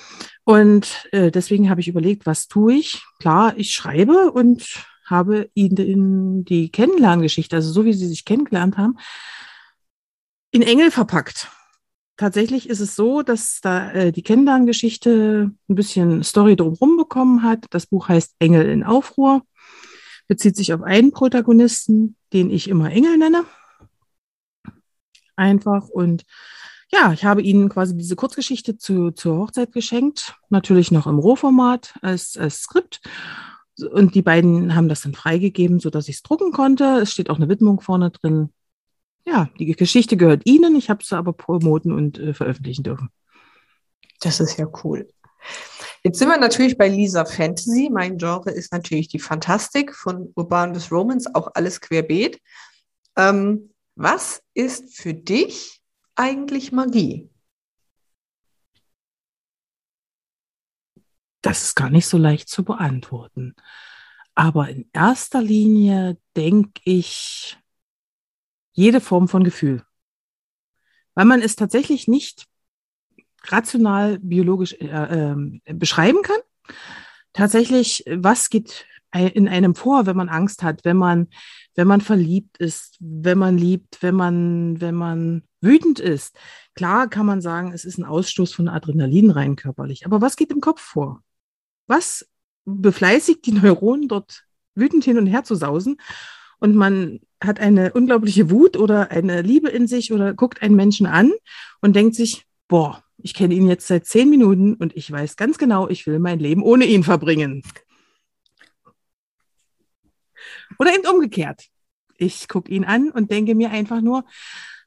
Und 0.45 1.07
äh, 1.13 1.31
deswegen 1.31 1.71
habe 1.71 1.81
ich 1.81 1.89
überlegt, 1.89 2.27
was 2.27 2.49
tue 2.49 2.75
ich? 2.75 3.03
Klar, 3.19 3.55
ich 3.57 3.73
schreibe 3.73 4.33
und 4.33 4.85
habe 5.07 5.51
ihnen 5.55 6.45
die 6.45 6.71
Kennenlerngeschichte, 6.71 7.57
also 7.57 7.73
so 7.73 7.85
wie 7.85 7.93
sie 7.93 8.07
sich 8.07 8.25
kennengelernt 8.25 8.77
haben, 8.77 8.97
in 10.53 10.63
Engel 10.63 10.91
verpackt. 10.91 11.49
Tatsächlich 12.17 12.69
ist 12.69 12.81
es 12.81 12.97
so, 12.97 13.23
dass 13.23 13.61
da 13.63 13.93
äh, 13.93 14.13
die 14.13 14.23
Kennenlerngeschichte 14.23 15.53
ein 15.69 15.75
bisschen 15.75 16.23
Story 16.23 16.55
drumherum 16.55 16.97
bekommen 16.97 17.43
hat. 17.43 17.65
Das 17.71 17.87
Buch 17.87 18.09
heißt 18.09 18.35
Engel 18.39 18.69
in 18.69 18.85
Aufruhr. 18.85 19.43
bezieht 20.29 20.55
sich 20.55 20.75
auf 20.75 20.83
einen 20.83 21.13
Protagonisten, 21.13 22.17
den 22.33 22.51
ich 22.51 22.69
immer 22.69 22.91
Engel 22.91 23.17
nenne. 23.19 23.45
Einfach 25.37 25.89
und 25.89 26.25
ja, 26.93 27.13
ich 27.13 27.25
habe 27.25 27.41
Ihnen 27.43 27.69
quasi 27.69 27.97
diese 27.97 28.17
Kurzgeschichte 28.17 28.77
zu, 28.77 29.13
zur 29.13 29.37
Hochzeit 29.37 29.73
geschenkt, 29.73 30.35
natürlich 30.49 30.91
noch 30.91 31.07
im 31.07 31.19
Rohformat 31.19 31.95
als, 32.03 32.37
als 32.37 32.63
Skript. 32.63 33.01
Und 33.93 34.15
die 34.15 34.23
beiden 34.23 34.75
haben 34.75 34.89
das 34.89 35.03
dann 35.03 35.15
freigegeben, 35.15 35.79
sodass 35.79 36.09
ich 36.09 36.17
es 36.17 36.23
drucken 36.23 36.53
konnte. 36.53 36.99
Es 37.01 37.13
steht 37.13 37.31
auch 37.31 37.37
eine 37.37 37.49
Widmung 37.49 37.81
vorne 37.81 38.11
drin. 38.11 38.53
Ja, 39.25 39.49
die 39.59 39.67
Geschichte 39.73 40.17
gehört 40.17 40.43
Ihnen. 40.47 40.75
Ich 40.77 40.91
habe 40.91 41.05
sie 41.05 41.17
aber 41.17 41.33
promoten 41.33 41.93
und 41.93 42.19
äh, 42.19 42.35
veröffentlichen 42.35 42.83
dürfen. 42.83 43.11
Das 44.21 44.41
ist 44.41 44.59
ja 44.59 44.67
cool. 44.85 45.09
Jetzt 46.03 46.19
sind 46.19 46.29
wir 46.29 46.39
natürlich 46.39 46.79
bei 46.79 46.89
Lisa 46.89 47.27
Fantasy. 47.27 47.91
Mein 47.93 48.17
Genre 48.17 48.51
ist 48.51 48.73
natürlich 48.73 49.09
die 49.09 49.19
Fantastik 49.19 49.95
von 49.95 50.33
Urban 50.35 50.73
bis 50.73 50.91
Romans, 50.91 51.35
auch 51.35 51.51
alles 51.55 51.81
querbeet. 51.81 52.41
Ähm, 53.17 53.75
was 53.97 54.43
ist 54.55 54.97
für 54.97 55.13
dich 55.13 55.83
eigentlich 56.15 56.73
Magie? 56.73 57.29
Das 61.43 61.63
ist 61.63 61.75
gar 61.75 61.91
nicht 61.91 62.07
so 62.07 62.17
leicht 62.17 62.49
zu 62.49 62.65
beantworten. 62.65 63.55
Aber 64.35 64.71
in 64.71 64.89
erster 64.95 65.43
Linie 65.43 66.17
denke 66.35 66.81
ich 66.85 67.59
jede 68.73 69.03
Form 69.03 69.29
von 69.29 69.45
Gefühl. 69.45 69.85
Weil 71.15 71.27
man 71.27 71.43
es 71.43 71.57
tatsächlich 71.57 72.09
nicht 72.09 72.50
rational 73.45 74.19
biologisch 74.19 74.75
äh, 74.75 75.33
äh, 75.35 75.75
beschreiben 75.75 76.23
kann. 76.23 76.39
Tatsächlich, 77.33 78.05
was 78.07 78.51
geht 78.51 78.87
in 79.13 79.49
einem 79.49 79.75
vor, 79.75 80.07
wenn 80.07 80.17
man 80.17 80.29
Angst 80.29 80.63
hat, 80.63 80.85
wenn 80.85 80.97
man, 80.97 81.29
wenn 81.75 81.89
man 81.89 82.01
verliebt 82.01 82.59
ist, 82.59 82.97
wenn 83.01 83.39
man 83.39 83.59
liebt, 83.59 84.03
wenn 84.03 84.15
man, 84.15 84.81
wenn 84.81 84.95
man 84.95 85.43
wütend 85.61 85.99
ist. 85.99 86.37
Klar 86.75 87.09
kann 87.09 87.27
man 87.27 87.41
sagen, 87.41 87.73
es 87.73 87.85
ist 87.85 87.99
ein 87.99 88.05
Ausstoß 88.05 88.53
von 88.53 88.69
Adrenalin 88.69 89.31
rein 89.31 89.57
körperlich. 89.57 90.07
Aber 90.07 90.21
was 90.21 90.37
geht 90.37 90.53
im 90.53 90.61
Kopf 90.61 90.81
vor? 90.81 91.23
Was 91.87 92.29
befleißigt 92.65 93.45
die 93.47 93.53
Neuronen 93.53 94.07
dort 94.07 94.45
wütend 94.75 95.05
hin 95.05 95.19
und 95.19 95.27
her 95.27 95.45
zu 95.45 95.57
sausen? 95.57 95.97
Und 96.61 96.77
man 96.77 97.21
hat 97.43 97.59
eine 97.59 97.93
unglaubliche 97.93 98.51
Wut 98.51 98.77
oder 98.77 99.11
eine 99.11 99.43
Liebe 99.43 99.71
in 99.71 99.87
sich 99.87 100.13
oder 100.13 100.35
guckt 100.35 100.63
einen 100.63 100.77
Menschen 100.77 101.07
an 101.07 101.33
und 101.81 101.97
denkt 101.97 102.15
sich, 102.15 102.47
boah, 102.69 103.03
ich 103.23 103.35
kenne 103.35 103.55
ihn 103.55 103.69
jetzt 103.69 103.87
seit 103.87 104.07
zehn 104.07 104.31
Minuten 104.31 104.75
und 104.75 104.97
ich 104.97 105.11
weiß 105.11 105.37
ganz 105.37 105.59
genau, 105.59 105.89
ich 105.89 106.07
will 106.07 106.19
mein 106.19 106.39
Leben 106.39 106.63
ohne 106.63 106.87
ihn 106.87 107.05
verbringen. 107.05 107.63
Oder 110.79 110.95
eben 110.95 111.07
umgekehrt. 111.07 111.67
Ich 112.17 112.49
gucke 112.49 112.71
ihn 112.71 112.85
an 112.85 113.11
und 113.11 113.31
denke 113.31 113.55
mir 113.55 113.71
einfach 113.71 114.01
nur, 114.01 114.25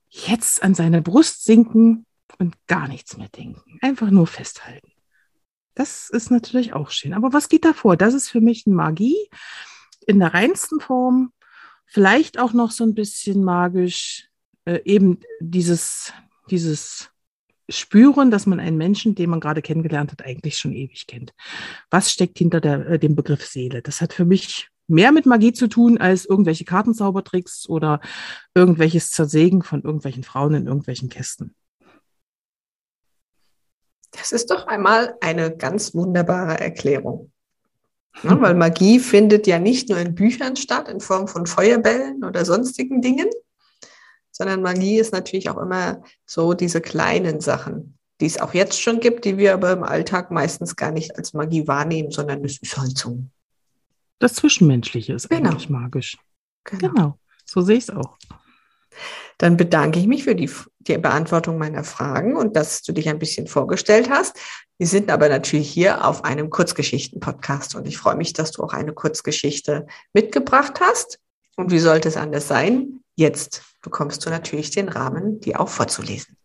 jetzt 0.10 0.64
an 0.64 0.76
seine 0.76 1.02
Brust 1.02 1.44
sinken 1.44 2.06
und 2.38 2.56
gar 2.68 2.88
nichts 2.88 3.18
mehr 3.18 3.30
denken. 3.30 3.80
Einfach 3.82 4.12
nur 4.12 4.28
festhalten. 4.28 4.92
Das 5.76 6.10
ist 6.10 6.30
natürlich 6.30 6.74
auch 6.74 6.92
schön. 6.92 7.14
Aber 7.14 7.34
was 7.34 7.50
geht 7.50 7.66
da 7.66 7.74
vor? 7.74 7.98
Das 7.98 8.14
ist 8.14 8.30
für 8.30 8.42
mich 8.42 8.66
Magie 8.68 9.30
in 10.06 10.20
der 10.20 10.34
reinsten 10.34 10.80
Form. 10.80 11.34
Vielleicht 11.86 12.40
auch 12.40 12.54
noch 12.54 12.72
so 12.72 12.84
ein 12.84 12.94
bisschen 12.94 13.44
magisch, 13.44 14.30
äh, 14.66 14.82
eben 14.86 15.20
dieses, 15.40 16.14
dieses 16.50 17.13
Spüren, 17.78 18.32
dass 18.32 18.46
man 18.46 18.60
einen 18.60 18.78
Menschen, 18.78 19.16
den 19.16 19.30
man 19.30 19.40
gerade 19.40 19.62
kennengelernt 19.62 20.12
hat, 20.12 20.26
eigentlich 20.26 20.58
schon 20.58 20.74
ewig 20.74 21.08
kennt. 21.08 21.34
Was 21.90 22.12
steckt 22.12 22.38
hinter 22.38 22.62
der, 22.62 22.88
äh, 22.88 23.00
dem 23.00 23.16
Begriff 23.16 23.46
Seele? 23.46 23.82
Das 23.82 24.02
hat 24.02 24.14
für 24.14 24.26
mich 24.26 24.70
mehr 24.88 25.12
mit 25.12 25.26
Magie 25.26 25.54
zu 25.54 25.68
tun 25.68 25.98
als 25.98 26.26
irgendwelche 26.26 26.66
Kartenzaubertricks 26.66 27.68
oder 27.70 28.02
irgendwelches 28.54 29.12
Zersägen 29.12 29.64
von 29.64 29.82
irgendwelchen 29.82 30.24
Frauen 30.24 30.54
in 30.56 30.68
irgendwelchen 30.68 31.10
Kästen. 31.10 31.56
Das 34.12 34.32
ist 34.32 34.52
doch 34.52 34.68
einmal 34.68 35.16
eine 35.22 35.56
ganz 35.56 35.94
wunderbare 35.94 36.60
Erklärung. 36.60 37.30
Ja, 38.22 38.40
weil 38.40 38.54
Magie 38.54 39.00
findet 39.00 39.48
ja 39.48 39.58
nicht 39.58 39.90
nur 39.90 39.98
in 39.98 40.14
Büchern 40.14 40.56
statt, 40.56 40.88
in 40.88 41.00
Form 41.00 41.28
von 41.28 41.48
Feuerbällen 41.48 42.24
oder 42.24 42.46
sonstigen 42.46 43.02
Dingen, 43.02 43.28
sondern 44.34 44.62
Magie 44.62 45.00
ist 45.00 45.14
natürlich 45.14 45.50
auch 45.50 45.58
immer 45.58 46.04
so 46.26 46.54
diese 46.54 46.82
kleinen 46.82 47.40
Sachen, 47.40 47.98
die 48.20 48.26
es 48.26 48.42
auch 48.42 48.54
jetzt 48.54 48.82
schon 48.82 49.00
gibt, 49.00 49.24
die 49.24 49.38
wir 49.38 49.54
aber 49.54 49.72
im 49.72 49.84
Alltag 49.84 50.32
meistens 50.32 50.76
gar 50.76 50.92
nicht 50.92 51.16
als 51.18 51.34
Magie 51.34 51.66
wahrnehmen, 51.70 52.12
sondern 52.12 52.44
es 52.44 52.58
ist 52.58 52.78
halt 52.78 52.98
so 52.98 53.20
das 54.24 54.36
Zwischenmenschliche 54.36 55.14
ist 55.14 55.30
genau. 55.30 55.50
eigentlich 55.50 55.70
magisch. 55.70 56.18
Genau. 56.64 56.94
genau. 56.94 57.20
So 57.46 57.60
sehe 57.62 57.76
ich 57.76 57.84
es 57.84 57.90
auch. 57.90 58.18
Dann 59.38 59.58
bedanke 59.58 60.00
ich 60.00 60.08
mich 60.08 60.24
für 60.24 60.34
die, 60.34 60.50
die, 60.80 60.98
Beantwortung 60.98 61.58
meiner 61.58 61.84
Fragen 61.84 62.38
und 62.38 62.56
dass 62.56 62.84
du 62.84 62.94
dich 62.94 63.10
ein 63.10 63.20
bisschen 63.20 63.48
vorgestellt 63.48 64.10
hast. 64.10 64.40
Wir 64.78 64.88
sind 64.88 65.12
aber 65.12 65.28
natürlich 65.28 65.70
hier 65.70 66.08
auf 66.08 66.24
einem 66.24 66.50
Kurzgeschichten-Podcast 66.50 67.76
und 67.76 67.86
ich 67.86 67.98
freue 67.98 68.16
mich, 68.16 68.32
dass 68.32 68.52
du 68.52 68.64
auch 68.64 68.72
eine 68.72 68.94
Kurzgeschichte 68.94 69.88
mitgebracht 70.14 70.80
hast. 70.80 71.20
Und 71.58 71.72
wie 71.72 71.80
sollte 71.80 72.08
es 72.08 72.16
anders 72.16 72.48
sein? 72.48 73.03
Jetzt 73.16 73.64
bekommst 73.82 74.26
du 74.26 74.30
natürlich 74.30 74.72
den 74.72 74.90
Rahmen, 74.90 75.40
die 75.40 75.56
auch 75.56 75.70
vorzulesen. 75.70 76.38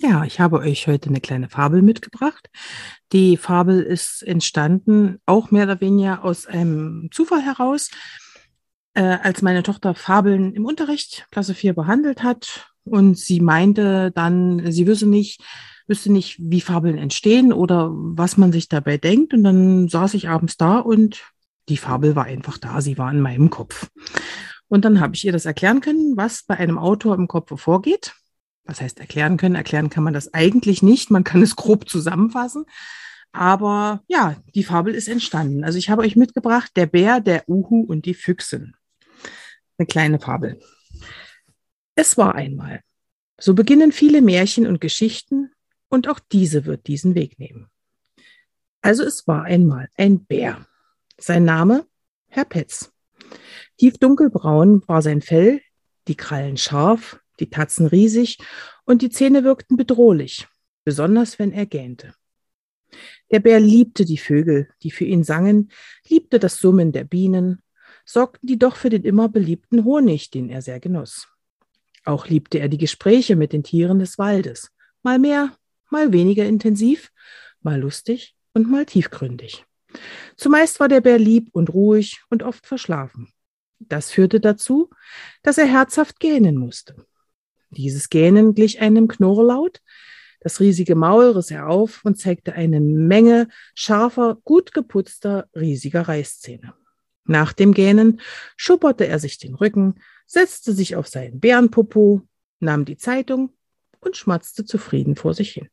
Ja, 0.00 0.24
ich 0.24 0.38
habe 0.38 0.60
euch 0.60 0.86
heute 0.86 1.08
eine 1.08 1.20
kleine 1.20 1.48
Fabel 1.48 1.82
mitgebracht. 1.82 2.48
Die 3.12 3.36
Fabel 3.36 3.82
ist 3.82 4.22
entstanden, 4.22 5.18
auch 5.26 5.50
mehr 5.50 5.64
oder 5.64 5.80
weniger 5.80 6.24
aus 6.24 6.46
einem 6.46 7.08
Zufall 7.12 7.42
heraus, 7.42 7.90
äh, 8.94 9.02
als 9.02 9.42
meine 9.42 9.64
Tochter 9.64 9.94
Fabeln 9.96 10.54
im 10.54 10.64
Unterricht 10.64 11.26
Klasse 11.32 11.54
4 11.54 11.74
behandelt 11.74 12.22
hat. 12.22 12.70
Und 12.84 13.18
sie 13.18 13.40
meinte 13.40 14.12
dann, 14.12 14.70
sie 14.70 14.86
wüsste 14.86 15.06
nicht, 15.06 15.42
wüsste 15.88 16.12
nicht, 16.12 16.36
wie 16.40 16.60
Fabeln 16.60 16.96
entstehen 16.96 17.52
oder 17.52 17.90
was 17.90 18.36
man 18.36 18.52
sich 18.52 18.68
dabei 18.68 18.98
denkt. 18.98 19.34
Und 19.34 19.42
dann 19.42 19.88
saß 19.88 20.14
ich 20.14 20.28
abends 20.28 20.56
da 20.56 20.78
und 20.78 21.24
die 21.68 21.76
Fabel 21.76 22.14
war 22.14 22.24
einfach 22.24 22.56
da, 22.56 22.80
sie 22.80 22.98
war 22.98 23.10
in 23.10 23.20
meinem 23.20 23.50
Kopf. 23.50 23.88
Und 24.68 24.84
dann 24.84 25.00
habe 25.00 25.14
ich 25.14 25.24
ihr 25.24 25.32
das 25.32 25.46
erklären 25.46 25.80
können, 25.80 26.16
was 26.16 26.42
bei 26.42 26.56
einem 26.56 26.78
Autor 26.78 27.14
im 27.14 27.26
Kopf 27.26 27.58
vorgeht 27.58 28.14
was 28.68 28.82
heißt 28.82 29.00
erklären 29.00 29.38
können? 29.38 29.54
Erklären 29.54 29.88
kann 29.88 30.04
man 30.04 30.12
das 30.12 30.34
eigentlich 30.34 30.82
nicht. 30.82 31.10
Man 31.10 31.24
kann 31.24 31.42
es 31.42 31.56
grob 31.56 31.88
zusammenfassen. 31.88 32.66
Aber 33.32 34.04
ja, 34.08 34.36
die 34.54 34.62
Fabel 34.62 34.94
ist 34.94 35.08
entstanden. 35.08 35.64
Also 35.64 35.78
ich 35.78 35.90
habe 35.90 36.02
euch 36.02 36.16
mitgebracht, 36.16 36.70
der 36.76 36.86
Bär, 36.86 37.20
der 37.20 37.48
Uhu 37.48 37.80
und 37.82 38.04
die 38.04 38.14
Füchsin. 38.14 38.74
Eine 39.78 39.86
kleine 39.86 40.20
Fabel. 40.20 40.60
Es 41.94 42.18
war 42.18 42.34
einmal. 42.34 42.82
So 43.40 43.54
beginnen 43.54 43.90
viele 43.90 44.20
Märchen 44.20 44.66
und 44.66 44.80
Geschichten 44.80 45.50
und 45.88 46.06
auch 46.06 46.18
diese 46.18 46.66
wird 46.66 46.86
diesen 46.88 47.14
Weg 47.14 47.38
nehmen. 47.38 47.68
Also 48.82 49.02
es 49.02 49.26
war 49.26 49.44
einmal 49.44 49.88
ein 49.96 50.24
Bär. 50.26 50.66
Sein 51.18 51.44
Name 51.44 51.86
Herr 52.26 52.44
Petz. 52.44 52.92
Tief 53.78 53.96
dunkelbraun 53.98 54.82
war 54.88 55.02
sein 55.02 55.22
Fell, 55.22 55.60
die 56.08 56.16
Krallen 56.16 56.56
scharf, 56.56 57.20
die 57.38 57.48
Tatzen 57.48 57.86
riesig 57.86 58.38
und 58.84 59.02
die 59.02 59.10
Zähne 59.10 59.44
wirkten 59.44 59.76
bedrohlich, 59.76 60.48
besonders 60.84 61.38
wenn 61.38 61.52
er 61.52 61.64
gähnte. 61.64 62.12
Der 63.30 63.38
Bär 63.38 63.60
liebte 63.60 64.04
die 64.04 64.18
Vögel, 64.18 64.68
die 64.82 64.90
für 64.90 65.04
ihn 65.04 65.22
sangen, 65.22 65.70
liebte 66.08 66.40
das 66.40 66.58
Summen 66.58 66.90
der 66.90 67.04
Bienen, 67.04 67.62
sorgten 68.04 68.48
die 68.48 68.58
doch 68.58 68.74
für 68.74 68.90
den 68.90 69.04
immer 69.04 69.28
beliebten 69.28 69.84
Honig, 69.84 70.30
den 70.30 70.48
er 70.48 70.62
sehr 70.62 70.80
genoss. 70.80 71.28
Auch 72.04 72.26
liebte 72.26 72.58
er 72.58 72.68
die 72.68 72.78
Gespräche 72.78 73.36
mit 73.36 73.52
den 73.52 73.62
Tieren 73.62 74.00
des 74.00 74.18
Waldes, 74.18 74.72
mal 75.02 75.18
mehr, 75.18 75.54
mal 75.90 76.12
weniger 76.12 76.46
intensiv, 76.46 77.12
mal 77.60 77.78
lustig 77.78 78.34
und 78.54 78.68
mal 78.68 78.86
tiefgründig. 78.86 79.64
Zumeist 80.36 80.80
war 80.80 80.88
der 80.88 81.00
Bär 81.00 81.18
lieb 81.18 81.50
und 81.52 81.72
ruhig 81.72 82.22
und 82.30 82.42
oft 82.42 82.66
verschlafen. 82.66 83.32
Das 83.80 84.10
führte 84.10 84.40
dazu, 84.40 84.90
dass 85.42 85.58
er 85.58 85.66
herzhaft 85.66 86.20
gähnen 86.20 86.56
musste. 86.56 86.96
Dieses 87.70 88.08
Gähnen 88.08 88.54
glich 88.54 88.80
einem 88.80 89.08
Knurrlaut. 89.08 89.80
Das 90.40 90.60
riesige 90.60 90.94
Maul 90.94 91.32
riss 91.32 91.50
er 91.50 91.68
auf 91.68 92.04
und 92.04 92.18
zeigte 92.18 92.52
eine 92.54 92.80
Menge 92.80 93.48
scharfer, 93.74 94.38
gut 94.44 94.72
geputzter, 94.72 95.48
riesiger 95.54 96.02
Reißzähne. 96.02 96.74
Nach 97.24 97.52
dem 97.52 97.74
Gähnen 97.74 98.20
schupperte 98.56 99.06
er 99.06 99.18
sich 99.18 99.38
den 99.38 99.54
Rücken, 99.54 99.96
setzte 100.26 100.72
sich 100.72 100.96
auf 100.96 101.08
seinen 101.08 101.40
Bärenpopo, 101.40 102.22
nahm 102.60 102.84
die 102.84 102.96
Zeitung 102.96 103.52
und 104.00 104.16
schmatzte 104.16 104.64
zufrieden 104.64 105.16
vor 105.16 105.34
sich 105.34 105.52
hin. 105.52 105.68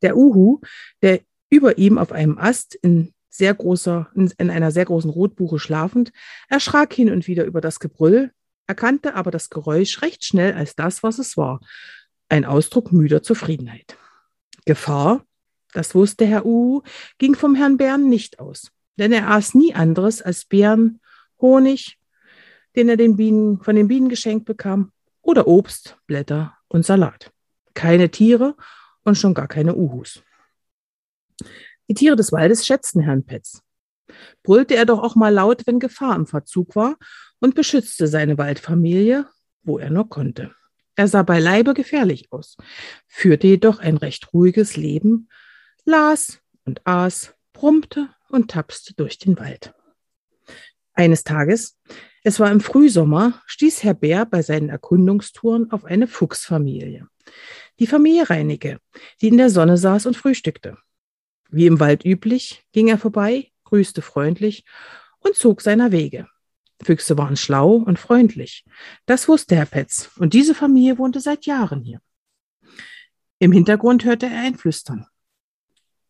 Der 0.00 0.16
Uhu, 0.16 0.60
der 1.02 1.20
über 1.48 1.78
ihm 1.78 1.98
auf 1.98 2.10
einem 2.12 2.38
Ast 2.38 2.74
in 2.74 3.12
sehr 3.32 3.54
großer, 3.54 4.10
in 4.14 4.50
einer 4.50 4.70
sehr 4.70 4.84
großen 4.84 5.10
Rotbuche 5.10 5.58
schlafend, 5.58 6.12
erschrak 6.48 6.92
hin 6.92 7.10
und 7.10 7.26
wieder 7.26 7.46
über 7.46 7.62
das 7.62 7.80
Gebrüll, 7.80 8.30
erkannte 8.66 9.14
aber 9.14 9.30
das 9.30 9.48
Geräusch 9.48 10.02
recht 10.02 10.24
schnell 10.24 10.52
als 10.52 10.76
das, 10.76 11.02
was 11.02 11.18
es 11.18 11.38
war, 11.38 11.60
ein 12.28 12.44
Ausdruck 12.44 12.92
müder 12.92 13.22
Zufriedenheit. 13.22 13.96
Gefahr, 14.66 15.24
das 15.72 15.94
wusste 15.94 16.26
Herr 16.26 16.44
Uhu, 16.44 16.82
ging 17.16 17.34
vom 17.34 17.54
Herrn 17.54 17.78
Bären 17.78 18.10
nicht 18.10 18.38
aus, 18.38 18.70
denn 18.96 19.12
er 19.12 19.30
aß 19.30 19.54
nie 19.54 19.74
anderes 19.74 20.20
als 20.20 20.44
Beeren 20.44 21.00
Honig, 21.40 21.98
den 22.76 22.90
er 22.90 22.98
den 22.98 23.16
Bienen, 23.16 23.62
von 23.62 23.76
den 23.76 23.88
Bienen 23.88 24.10
geschenkt 24.10 24.44
bekam, 24.44 24.92
oder 25.22 25.46
Obst, 25.46 25.96
Blätter 26.06 26.58
und 26.68 26.84
Salat. 26.84 27.32
Keine 27.72 28.10
Tiere 28.10 28.56
und 29.04 29.16
schon 29.16 29.32
gar 29.32 29.48
keine 29.48 29.74
Uhus. 29.74 30.22
Die 31.92 31.94
Tiere 31.94 32.16
des 32.16 32.32
Waldes 32.32 32.64
schätzten 32.64 33.02
Herrn 33.02 33.22
Petz. 33.22 33.60
Brüllte 34.42 34.74
er 34.74 34.86
doch 34.86 35.00
auch 35.00 35.14
mal 35.14 35.28
laut, 35.28 35.66
wenn 35.66 35.78
Gefahr 35.78 36.16
im 36.16 36.26
Verzug 36.26 36.74
war 36.74 36.96
und 37.38 37.54
beschützte 37.54 38.06
seine 38.06 38.38
Waldfamilie, 38.38 39.28
wo 39.62 39.78
er 39.78 39.90
nur 39.90 40.08
konnte. 40.08 40.54
Er 40.96 41.06
sah 41.06 41.22
beileibe 41.22 41.74
gefährlich 41.74 42.32
aus, 42.32 42.56
führte 43.06 43.46
jedoch 43.46 43.78
ein 43.78 43.98
recht 43.98 44.32
ruhiges 44.32 44.78
Leben, 44.78 45.28
las 45.84 46.40
und 46.64 46.80
aß, 46.86 47.34
brummte 47.52 48.08
und 48.30 48.50
tapste 48.50 48.94
durch 48.94 49.18
den 49.18 49.38
Wald. 49.38 49.74
Eines 50.94 51.24
Tages, 51.24 51.78
es 52.24 52.40
war 52.40 52.50
im 52.50 52.62
Frühsommer, 52.62 53.42
stieß 53.44 53.82
Herr 53.82 53.92
Bär 53.92 54.24
bei 54.24 54.40
seinen 54.40 54.70
Erkundungstouren 54.70 55.70
auf 55.70 55.84
eine 55.84 56.06
Fuchsfamilie. 56.06 57.06
Die 57.80 57.86
Familie 57.86 58.30
Reinecke, 58.30 58.78
die 59.20 59.28
in 59.28 59.36
der 59.36 59.50
Sonne 59.50 59.76
saß 59.76 60.06
und 60.06 60.16
frühstückte. 60.16 60.78
Wie 61.52 61.66
im 61.66 61.80
Wald 61.80 62.06
üblich, 62.06 62.64
ging 62.72 62.88
er 62.88 62.96
vorbei, 62.96 63.52
grüßte 63.64 64.00
freundlich 64.00 64.64
und 65.18 65.36
zog 65.36 65.60
seiner 65.60 65.92
Wege. 65.92 66.26
Füchse 66.82 67.18
waren 67.18 67.36
schlau 67.36 67.74
und 67.74 67.98
freundlich. 67.98 68.64
Das 69.04 69.28
wusste 69.28 69.54
Herr 69.54 69.66
Petz, 69.66 70.10
und 70.16 70.32
diese 70.32 70.54
Familie 70.54 70.96
wohnte 70.96 71.20
seit 71.20 71.44
Jahren 71.44 71.82
hier. 71.82 72.00
Im 73.38 73.52
Hintergrund 73.52 74.04
hörte 74.04 74.26
er 74.26 74.40
ein 74.40 74.56
Flüstern. 74.56 75.06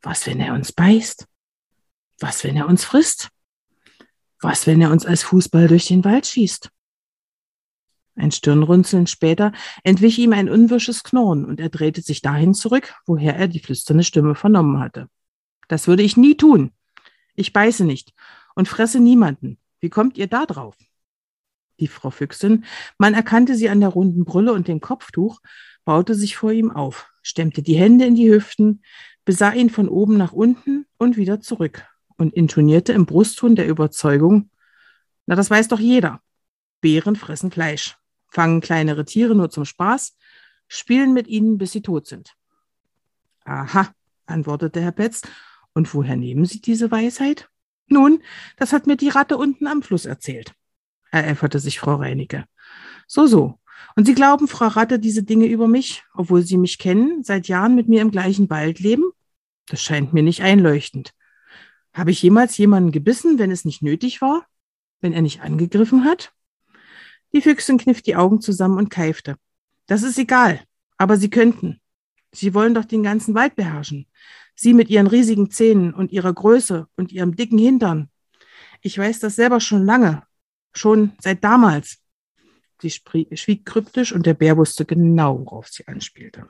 Was, 0.01 0.27
wenn 0.29 0.39
er 0.39 0.55
uns 0.55 0.73
beißt? 0.73 1.27
Was, 2.21 2.45
wenn 2.45 2.57
er 2.57 2.69
uns 2.69 2.85
frisst? 2.85 3.29
Was, 4.41 4.69
wenn 4.69 4.81
er 4.81 4.93
uns 4.93 5.05
als 5.05 5.25
Fußball 5.25 5.67
durch 5.67 5.89
den 5.89 6.05
Wald 6.05 6.27
schießt? 6.27 6.71
Ein 8.15 8.31
Stirnrunzeln 8.31 9.09
später 9.09 9.53
entwich 9.83 10.19
ihm 10.21 10.33
ein 10.35 10.49
unwirsches 10.49 11.03
Knurren 11.03 11.45
und 11.45 11.59
er 11.59 11.69
drehte 11.69 12.01
sich 12.01 12.23
dahin 12.23 12.55
zurück, 12.55 12.95
woher 13.07 13.35
er 13.35 13.49
die 13.49 13.61
flüsternde 13.61 14.05
Stimme 14.05 14.37
vernommen 14.37 14.79
hatte. 14.79 15.09
Das 15.73 15.89
würde 15.89 16.03
ich 16.03 16.19
nie 16.19 16.37
tun. 16.37 16.71
Ich 17.35 17.55
beiße 17.55 17.87
nicht 17.87 18.13
und 18.55 18.69
fresse 18.69 19.01
niemanden. 19.01 19.57
Wie 19.81 19.89
kommt 19.89 20.19
ihr 20.19 20.27
da 20.27 20.45
drauf? 20.45 20.77
Die 21.81 21.89
Frau 21.89 22.11
Füchsin, 22.11 22.67
man 22.99 23.15
erkannte 23.15 23.55
sie 23.55 23.71
an 23.71 23.81
der 23.81 23.89
runden 23.89 24.27
Brille 24.27 24.53
und 24.53 24.69
dem 24.69 24.83
Kopftuch, 24.83 25.41
baute 25.87 26.15
sich 26.15 26.37
vor 26.37 26.53
ihm 26.53 26.71
auf, 26.71 27.11
stemmte 27.23 27.63
die 27.63 27.75
Hände 27.75 28.05
in 28.05 28.17
die 28.17 28.31
Hüften, 28.31 28.83
besah 29.25 29.53
ihn 29.55 29.71
von 29.71 29.89
oben 29.89 30.19
nach 30.19 30.33
unten 30.33 30.85
und 30.99 31.17
wieder 31.17 31.41
zurück 31.41 31.87
und 32.19 32.35
intonierte 32.35 32.93
im 32.93 33.07
Brustton 33.07 33.57
der 33.57 33.67
Überzeugung, 33.67 34.51
na, 35.25 35.37
das 35.37 35.49
weiß 35.49 35.69
doch 35.69 35.81
jeder. 35.81 36.21
Bären 36.83 37.17
fressen 37.17 37.51
Fleisch, 37.51 37.97
fangen 38.29 38.61
kleinere 38.61 39.07
Tiere 39.07 39.35
nur 39.35 39.49
zum 39.49 39.65
Spaß, 39.65 40.19
spielen 40.69 41.15
mit 41.15 41.29
ihnen, 41.29 41.57
bis 41.57 41.73
sie 41.73 41.81
tot 41.81 42.07
sind. 42.07 42.35
Aha, 43.47 43.89
antwortete 44.27 44.83
Herr 44.83 44.93
Petz. 44.93 45.23
Und 45.75 45.93
woher 45.95 46.17
nehmen 46.17 46.45
Sie 46.45 46.61
diese 46.61 46.91
Weisheit? 46.91 47.49
Nun, 47.87 48.23
das 48.57 48.73
hat 48.73 48.87
mir 48.87 48.97
die 48.97 49.09
Ratte 49.09 49.37
unten 49.37 49.67
am 49.67 49.83
Fluss 49.83 50.07
erzählt, 50.07 50.55
ereiferte 51.11 51.59
sich 51.59 51.79
Frau 51.79 51.97
Reinecke. 51.97 52.45
So, 53.07 53.27
so. 53.27 53.59
Und 53.97 54.07
Sie 54.07 54.15
glauben, 54.15 54.49
Frau 54.49 54.69
Ratte, 54.69 54.99
diese 54.99 55.23
Dinge 55.23 55.47
über 55.47 55.69
mich, 55.69 56.03
obwohl 56.15 56.43
Sie 56.43 56.57
mich 56.57 56.79
kennen, 56.79 57.23
seit 57.23 57.49
Jahren 57.49 57.75
mit 57.75 57.89
mir 57.89 58.01
im 58.01 58.11
gleichen 58.11 58.49
Wald 58.49 58.79
leben? 58.81 59.11
Das 59.67 59.83
scheint 59.83 60.13
mir 60.13 60.23
nicht 60.23 60.43
einleuchtend. 60.43 61.13
Habe 61.93 62.11
ich 62.11 62.23
jemals 62.23 62.57
jemanden 62.57 62.91
gebissen, 62.91 63.39
wenn 63.39 63.51
es 63.51 63.65
nicht 63.65 63.83
nötig 63.83 64.23
war? 64.23 64.47
Wenn 65.01 65.13
er 65.13 65.21
nicht 65.21 65.43
angegriffen 65.43 66.05
hat? 66.05 66.33
Die 67.35 67.43
Füchsin 67.43 67.79
kniff 67.79 68.03
die 68.03 68.17
Augen 68.17 68.41
zusammen 68.41 68.79
und 68.79 68.89
keifte. 68.89 69.37
Das 69.87 70.03
ist 70.03 70.19
egal, 70.19 70.61
aber 70.97 71.19
Sie 71.19 71.29
könnten. 71.29 71.82
Sie 72.33 72.55
wollen 72.55 72.75
doch 72.75 72.85
den 72.85 73.03
ganzen 73.03 73.35
Wald 73.35 73.57
beherrschen. 73.57 74.07
Sie 74.55 74.75
mit 74.75 74.91
ihren 74.91 75.07
riesigen 75.07 75.51
Zähnen 75.51 75.95
und 75.95 76.13
ihrer 76.13 76.33
Größe 76.33 76.89
und 76.97 77.13
ihrem 77.13 77.37
dicken 77.37 77.59
Hintern. 77.59 78.11
Ich 78.81 78.99
weiß 78.99 79.21
das 79.21 79.37
selber 79.37 79.61
schon 79.61 79.85
lange, 79.85 80.23
schon 80.75 81.13
seit 81.21 81.45
damals. 81.45 81.99
Sie 82.81 82.91
schwieg 82.91 83.65
kryptisch 83.65 84.13
und 84.13 84.27
der 84.27 84.35
Bär 84.35 84.57
wusste 84.57 84.85
genau, 84.85 85.39
worauf 85.39 85.69
sie 85.69 85.87
anspielte. 85.87 86.49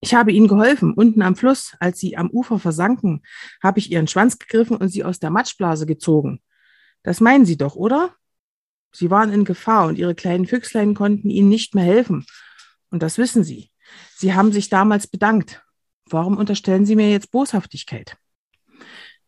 Ich 0.00 0.14
habe 0.14 0.32
ihnen 0.32 0.48
geholfen. 0.48 0.92
Unten 0.92 1.22
am 1.22 1.34
Fluss, 1.34 1.74
als 1.80 1.98
sie 1.98 2.16
am 2.16 2.30
Ufer 2.30 2.58
versanken, 2.58 3.22
habe 3.62 3.78
ich 3.78 3.90
ihren 3.90 4.06
Schwanz 4.06 4.38
gegriffen 4.38 4.76
und 4.76 4.88
sie 4.88 5.02
aus 5.02 5.18
der 5.18 5.30
Matschblase 5.30 5.86
gezogen. 5.86 6.42
Das 7.02 7.20
meinen 7.20 7.44
Sie 7.46 7.56
doch, 7.56 7.74
oder? 7.74 8.14
Sie 8.92 9.10
waren 9.10 9.32
in 9.32 9.44
Gefahr 9.44 9.86
und 9.88 9.98
ihre 9.98 10.14
kleinen 10.14 10.46
Füchslein 10.46 10.94
konnten 10.94 11.30
ihnen 11.30 11.48
nicht 11.48 11.74
mehr 11.74 11.84
helfen. 11.84 12.26
Und 12.90 13.02
das 13.02 13.18
wissen 13.18 13.44
Sie. 13.44 13.70
Sie 14.16 14.34
haben 14.34 14.52
sich 14.52 14.68
damals 14.68 15.06
bedankt. 15.06 15.62
Warum 16.06 16.36
unterstellen 16.36 16.86
Sie 16.86 16.96
mir 16.96 17.10
jetzt 17.10 17.30
Boshaftigkeit? 17.30 18.16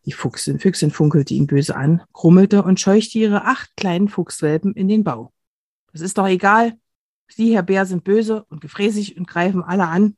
Die 0.05 0.13
Fuchsin, 0.13 0.61
Füchsin 0.61 0.91
funkelte 0.91 1.35
ihn 1.35 1.47
böse 1.47 1.75
an, 1.75 2.03
krummelte 2.13 2.63
und 2.63 2.81
scheuchte 2.81 3.19
ihre 3.19 3.45
acht 3.45 3.77
kleinen 3.77 4.09
Fuchswelpen 4.09 4.73
in 4.75 4.87
den 4.87 5.03
Bau. 5.03 5.33
Das 5.93 6.01
ist 6.01 6.19
doch 6.19 6.29
egal. 6.29 6.79
Sie, 7.29 7.55
Herr 7.55 7.63
Bär, 7.63 7.87
sind 7.87 8.05
böse 8.05 8.45
und 8.45 8.61
gefräßig 8.61 9.17
und 9.17 9.27
greifen 9.27 9.65
alle 9.65 9.89
an. 9.89 10.17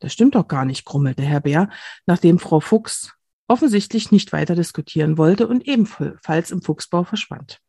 Das 0.00 0.12
stimmt 0.12 0.34
doch 0.34 0.48
gar 0.48 0.66
nicht, 0.66 0.84
grummelte 0.84 1.22
Herr 1.22 1.40
Bär, 1.40 1.70
nachdem 2.04 2.38
Frau 2.38 2.60
Fuchs 2.60 3.14
offensichtlich 3.48 4.12
nicht 4.12 4.32
weiter 4.32 4.54
diskutieren 4.54 5.16
wollte 5.16 5.46
und 5.46 5.66
ebenfalls 5.66 6.50
im 6.50 6.60
Fuchsbau 6.60 7.04
verschwand. 7.04 7.60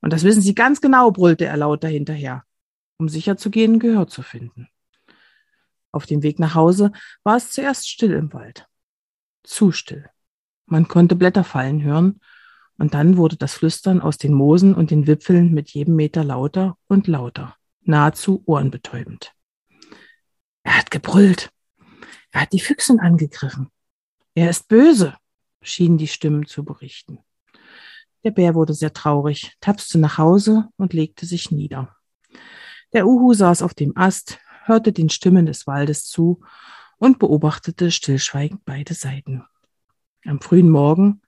Und 0.00 0.12
das 0.12 0.24
wissen 0.24 0.42
Sie 0.42 0.54
ganz 0.54 0.80
genau, 0.80 1.10
brüllte 1.10 1.46
er 1.46 1.56
laut 1.56 1.82
dahinterher, 1.82 2.44
um 2.98 3.08
sicherzugehen, 3.08 3.78
Gehör 3.78 4.08
zu 4.08 4.22
finden. 4.22 4.68
Auf 5.92 6.06
dem 6.06 6.22
Weg 6.22 6.38
nach 6.38 6.54
Hause 6.54 6.92
war 7.22 7.36
es 7.36 7.50
zuerst 7.50 7.88
still 7.88 8.12
im 8.12 8.32
Wald. 8.32 8.66
Zu 9.42 9.72
still. 9.72 10.10
Man 10.66 10.88
konnte 10.88 11.16
Blätter 11.16 11.44
fallen 11.44 11.82
hören, 11.82 12.20
und 12.76 12.94
dann 12.94 13.16
wurde 13.16 13.36
das 13.36 13.54
Flüstern 13.54 14.00
aus 14.00 14.18
den 14.18 14.32
Moosen 14.32 14.74
und 14.74 14.92
den 14.92 15.06
Wipfeln 15.08 15.52
mit 15.52 15.70
jedem 15.70 15.96
Meter 15.96 16.22
lauter 16.22 16.78
und 16.86 17.08
lauter, 17.08 17.56
nahezu 17.82 18.42
ohrenbetäubend. 18.46 19.34
Er 20.62 20.78
hat 20.78 20.90
gebrüllt. 20.90 21.50
Er 22.30 22.42
hat 22.42 22.52
die 22.52 22.60
Füchsin 22.60 23.00
angegriffen. 23.00 23.68
Er 24.34 24.50
ist 24.50 24.68
böse, 24.68 25.16
schienen 25.60 25.98
die 25.98 26.06
Stimmen 26.06 26.46
zu 26.46 26.64
berichten. 26.64 27.18
Der 28.22 28.30
Bär 28.30 28.54
wurde 28.54 28.74
sehr 28.74 28.92
traurig, 28.92 29.56
tapste 29.60 29.98
nach 29.98 30.18
Hause 30.18 30.68
und 30.76 30.92
legte 30.92 31.26
sich 31.26 31.50
nieder. 31.50 31.96
Der 32.92 33.06
Uhu 33.06 33.34
saß 33.34 33.62
auf 33.62 33.74
dem 33.74 33.96
Ast, 33.96 34.38
hörte 34.64 34.92
den 34.92 35.10
Stimmen 35.10 35.46
des 35.46 35.66
Waldes 35.66 36.06
zu 36.06 36.40
und 36.96 37.18
beobachtete 37.18 37.90
stillschweigend 37.90 38.64
beide 38.64 38.94
Seiten. 38.94 39.44
Am 40.24 40.40
frühen 40.40 40.70
Morgen, 40.70 41.22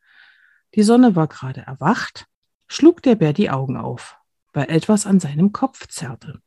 die 0.74 0.82
Sonne 0.82 1.16
war 1.16 1.28
gerade 1.28 1.60
erwacht, 1.62 2.26
schlug 2.66 3.02
der 3.02 3.14
Bär 3.16 3.32
die 3.32 3.50
Augen 3.50 3.76
auf, 3.76 4.16
weil 4.52 4.70
etwas 4.70 5.06
an 5.06 5.20
seinem 5.20 5.52
Kopf 5.52 5.86
zerrte. 5.88 6.40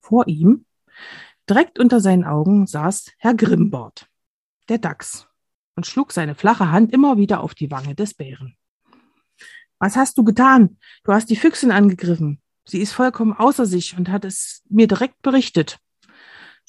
Vor 0.00 0.28
ihm, 0.28 0.64
direkt 1.48 1.78
unter 1.78 2.00
seinen 2.00 2.24
Augen, 2.24 2.66
saß 2.66 3.12
Herr 3.18 3.34
Grimbord, 3.34 4.06
der 4.68 4.78
Dachs, 4.78 5.28
und 5.76 5.86
schlug 5.86 6.12
seine 6.12 6.34
flache 6.34 6.70
Hand 6.70 6.92
immer 6.92 7.16
wieder 7.16 7.40
auf 7.40 7.54
die 7.54 7.70
Wange 7.70 7.94
des 7.94 8.14
Bären. 8.14 8.56
Was 9.78 9.96
hast 9.96 10.18
du 10.18 10.24
getan? 10.24 10.78
Du 11.04 11.12
hast 11.12 11.30
die 11.30 11.36
Füchsin 11.36 11.70
angegriffen. 11.70 12.42
Sie 12.70 12.80
ist 12.80 12.92
vollkommen 12.92 13.32
außer 13.32 13.66
sich 13.66 13.96
und 13.96 14.08
hat 14.08 14.24
es 14.24 14.62
mir 14.68 14.86
direkt 14.86 15.20
berichtet 15.22 15.78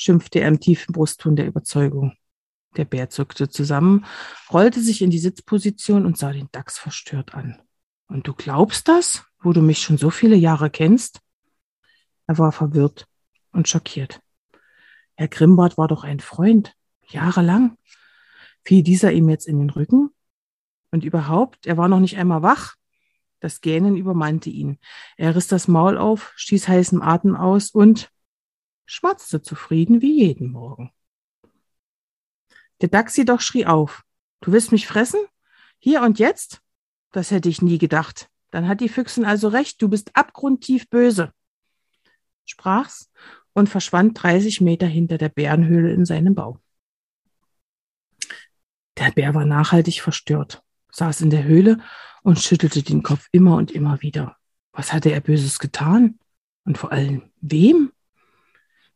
schimpfte 0.01 0.39
er 0.39 0.47
im 0.47 0.59
tiefen 0.59 0.93
Brustton 0.93 1.35
der 1.35 1.47
Überzeugung. 1.47 2.17
Der 2.77 2.85
Bär 2.85 3.09
zuckte 3.09 3.49
zusammen, 3.49 4.05
rollte 4.51 4.81
sich 4.81 5.01
in 5.01 5.09
die 5.09 5.19
Sitzposition 5.19 6.05
und 6.05 6.17
sah 6.17 6.31
den 6.31 6.49
Dachs 6.51 6.79
verstört 6.79 7.35
an. 7.35 7.61
Und 8.07 8.27
du 8.27 8.33
glaubst 8.33 8.87
das, 8.87 9.23
wo 9.41 9.53
du 9.53 9.61
mich 9.61 9.79
schon 9.79 9.97
so 9.97 10.09
viele 10.09 10.35
Jahre 10.35 10.69
kennst? 10.69 11.19
Er 12.27 12.37
war 12.37 12.51
verwirrt 12.51 13.07
und 13.51 13.67
schockiert. 13.67 14.21
Herr 15.15 15.27
Grimbart 15.27 15.77
war 15.77 15.87
doch 15.87 16.03
ein 16.03 16.19
Freund, 16.19 16.73
jahrelang. 17.07 17.77
Fiel 18.63 18.83
dieser 18.83 19.11
ihm 19.11 19.29
jetzt 19.29 19.47
in 19.47 19.59
den 19.59 19.69
Rücken? 19.69 20.11
Und 20.91 21.03
überhaupt, 21.03 21.67
er 21.67 21.77
war 21.77 21.87
noch 21.87 21.99
nicht 21.99 22.17
einmal 22.17 22.41
wach. 22.41 22.75
Das 23.41 23.59
Gähnen 23.59 23.97
übermannte 23.97 24.51
ihn. 24.51 24.77
Er 25.17 25.35
riss 25.35 25.47
das 25.47 25.67
Maul 25.67 25.97
auf, 25.97 26.31
stieß 26.35 26.67
heißen 26.67 27.01
Atem 27.01 27.35
aus 27.35 27.71
und 27.71 28.11
schmatzte 28.85 29.41
zufrieden 29.41 30.01
wie 30.01 30.19
jeden 30.19 30.51
Morgen. 30.51 30.93
Der 32.81 32.89
Dachs 32.89 33.17
jedoch 33.17 33.41
schrie 33.41 33.65
auf. 33.65 34.03
Du 34.41 34.51
willst 34.51 34.71
mich 34.71 34.87
fressen? 34.87 35.19
Hier 35.79 36.03
und 36.03 36.19
jetzt? 36.19 36.61
Das 37.11 37.31
hätte 37.31 37.49
ich 37.49 37.63
nie 37.63 37.79
gedacht. 37.79 38.29
Dann 38.51 38.67
hat 38.67 38.79
die 38.79 38.89
Füchsin 38.89 39.25
also 39.25 39.47
recht, 39.47 39.81
du 39.81 39.89
bist 39.89 40.15
abgrundtief 40.15 40.87
böse. 40.89 41.33
Sprach's 42.45 43.11
und 43.53 43.69
verschwand 43.69 44.21
30 44.21 44.61
Meter 44.61 44.85
hinter 44.85 45.17
der 45.17 45.29
Bärenhöhle 45.29 45.91
in 45.93 46.05
seinem 46.05 46.35
Bau. 46.35 46.59
Der 48.97 49.11
Bär 49.11 49.33
war 49.33 49.45
nachhaltig 49.45 50.01
verstört, 50.01 50.61
saß 50.91 51.21
in 51.21 51.31
der 51.31 51.43
Höhle 51.43 51.79
und 52.23 52.39
schüttelte 52.39 52.83
den 52.83 53.03
Kopf 53.03 53.27
immer 53.31 53.55
und 53.55 53.71
immer 53.71 54.01
wieder. 54.01 54.37
Was 54.71 54.93
hatte 54.93 55.11
er 55.11 55.21
Böses 55.21 55.59
getan? 55.59 56.19
Und 56.63 56.77
vor 56.77 56.91
allem 56.91 57.31
wem? 57.41 57.91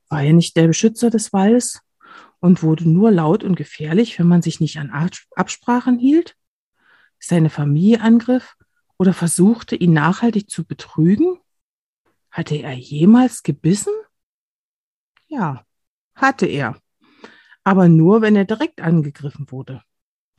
War 0.10 0.24
er 0.24 0.34
nicht 0.34 0.56
der 0.56 0.68
Beschützer 0.68 1.10
des 1.10 1.34
Waldes 1.34 1.82
und 2.40 2.62
wurde 2.62 2.88
nur 2.88 3.12
laut 3.12 3.44
und 3.44 3.56
gefährlich, 3.56 4.20
wenn 4.20 4.28
man 4.28 4.42
sich 4.42 4.60
nicht 4.60 4.78
an 4.78 4.92
Absprachen 5.36 5.98
hielt? 5.98 6.36
Seine 7.20 7.50
Familie 7.50 8.02
angriff 8.02 8.56
oder 8.98 9.14
versuchte, 9.14 9.76
ihn 9.76 9.94
nachhaltig 9.94 10.50
zu 10.50 10.64
betrügen? 10.64 11.40
Hatte 12.30 12.56
er 12.56 12.74
jemals 12.74 13.44
gebissen? 13.44 13.94
Ja, 15.28 15.66
hatte 16.14 16.46
er. 16.46 16.80
Aber 17.64 17.90
nur, 17.90 18.22
wenn 18.22 18.36
er 18.36 18.46
direkt 18.46 18.80
angegriffen 18.80 19.50
wurde. 19.50 19.82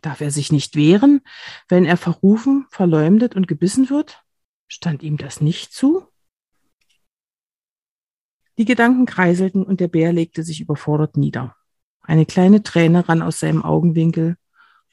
Darf 0.00 0.20
er 0.20 0.30
sich 0.30 0.52
nicht 0.52 0.76
wehren, 0.76 1.20
wenn 1.68 1.84
er 1.84 1.96
verrufen, 1.96 2.66
verleumdet 2.70 3.34
und 3.34 3.48
gebissen 3.48 3.90
wird? 3.90 4.22
Stand 4.68 5.02
ihm 5.02 5.16
das 5.16 5.40
nicht 5.40 5.72
zu? 5.72 6.06
Die 8.58 8.64
Gedanken 8.64 9.06
kreiselten 9.06 9.62
und 9.62 9.80
der 9.80 9.88
Bär 9.88 10.12
legte 10.12 10.42
sich 10.42 10.60
überfordert 10.60 11.16
nieder. 11.16 11.56
Eine 12.00 12.24
kleine 12.24 12.62
Träne 12.62 13.08
rann 13.08 13.22
aus 13.22 13.40
seinem 13.40 13.62
Augenwinkel 13.62 14.36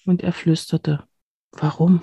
und 0.06 0.24
er 0.24 0.34
flüsterte, 0.34 1.08
warum? 1.52 2.02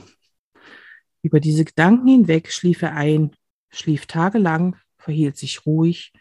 Über 1.22 1.40
diese 1.40 1.64
Gedanken 1.64 2.08
hinweg 2.08 2.50
schlief 2.52 2.82
er 2.82 2.94
ein, 2.94 3.36
schlief 3.70 4.06
tagelang, 4.06 4.76
verhielt 4.96 5.36
sich 5.36 5.66
ruhig, 5.66 6.12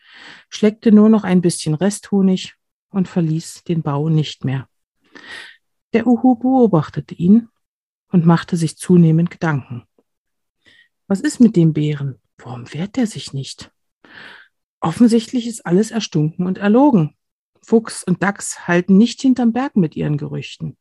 schleckte 0.50 0.92
nur 0.92 1.10
noch 1.10 1.24
ein 1.24 1.42
bisschen 1.42 1.74
Resthonig 1.74 2.56
und 2.90 3.08
verließ 3.08 3.64
den 3.64 3.82
Bau 3.82 4.10
nicht 4.10 4.44
mehr. 4.44 4.68
Der 5.94 6.06
Uhu 6.06 6.36
beobachtete 6.36 7.16
ihn 7.16 7.50
und 8.12 8.26
machte 8.26 8.58
sich 8.58 8.78
zunehmend 8.78 9.32
Gedanken. 9.32 9.84
Was 11.08 11.22
ist 11.22 11.40
mit 11.40 11.56
dem 11.56 11.74
Bären? 11.74 12.20
Warum 12.38 12.72
wehrt 12.74 12.98
er 12.98 13.08
sich 13.08 13.34
nicht? 13.34 13.72
Offensichtlich 14.80 15.48
ist 15.48 15.66
alles 15.66 15.92
erstunken 15.92 16.46
und 16.46 16.58
erlogen. 16.58 17.16
Fuchs 17.62 18.04
und 18.04 18.24
Dachs 18.24 18.68
halten 18.68 18.98
nicht 18.98 19.22
hinterm 19.22 19.52
Berg 19.52 19.76
mit 19.76 19.96
ihren 19.96 20.18
Gerüchten. 20.18 20.78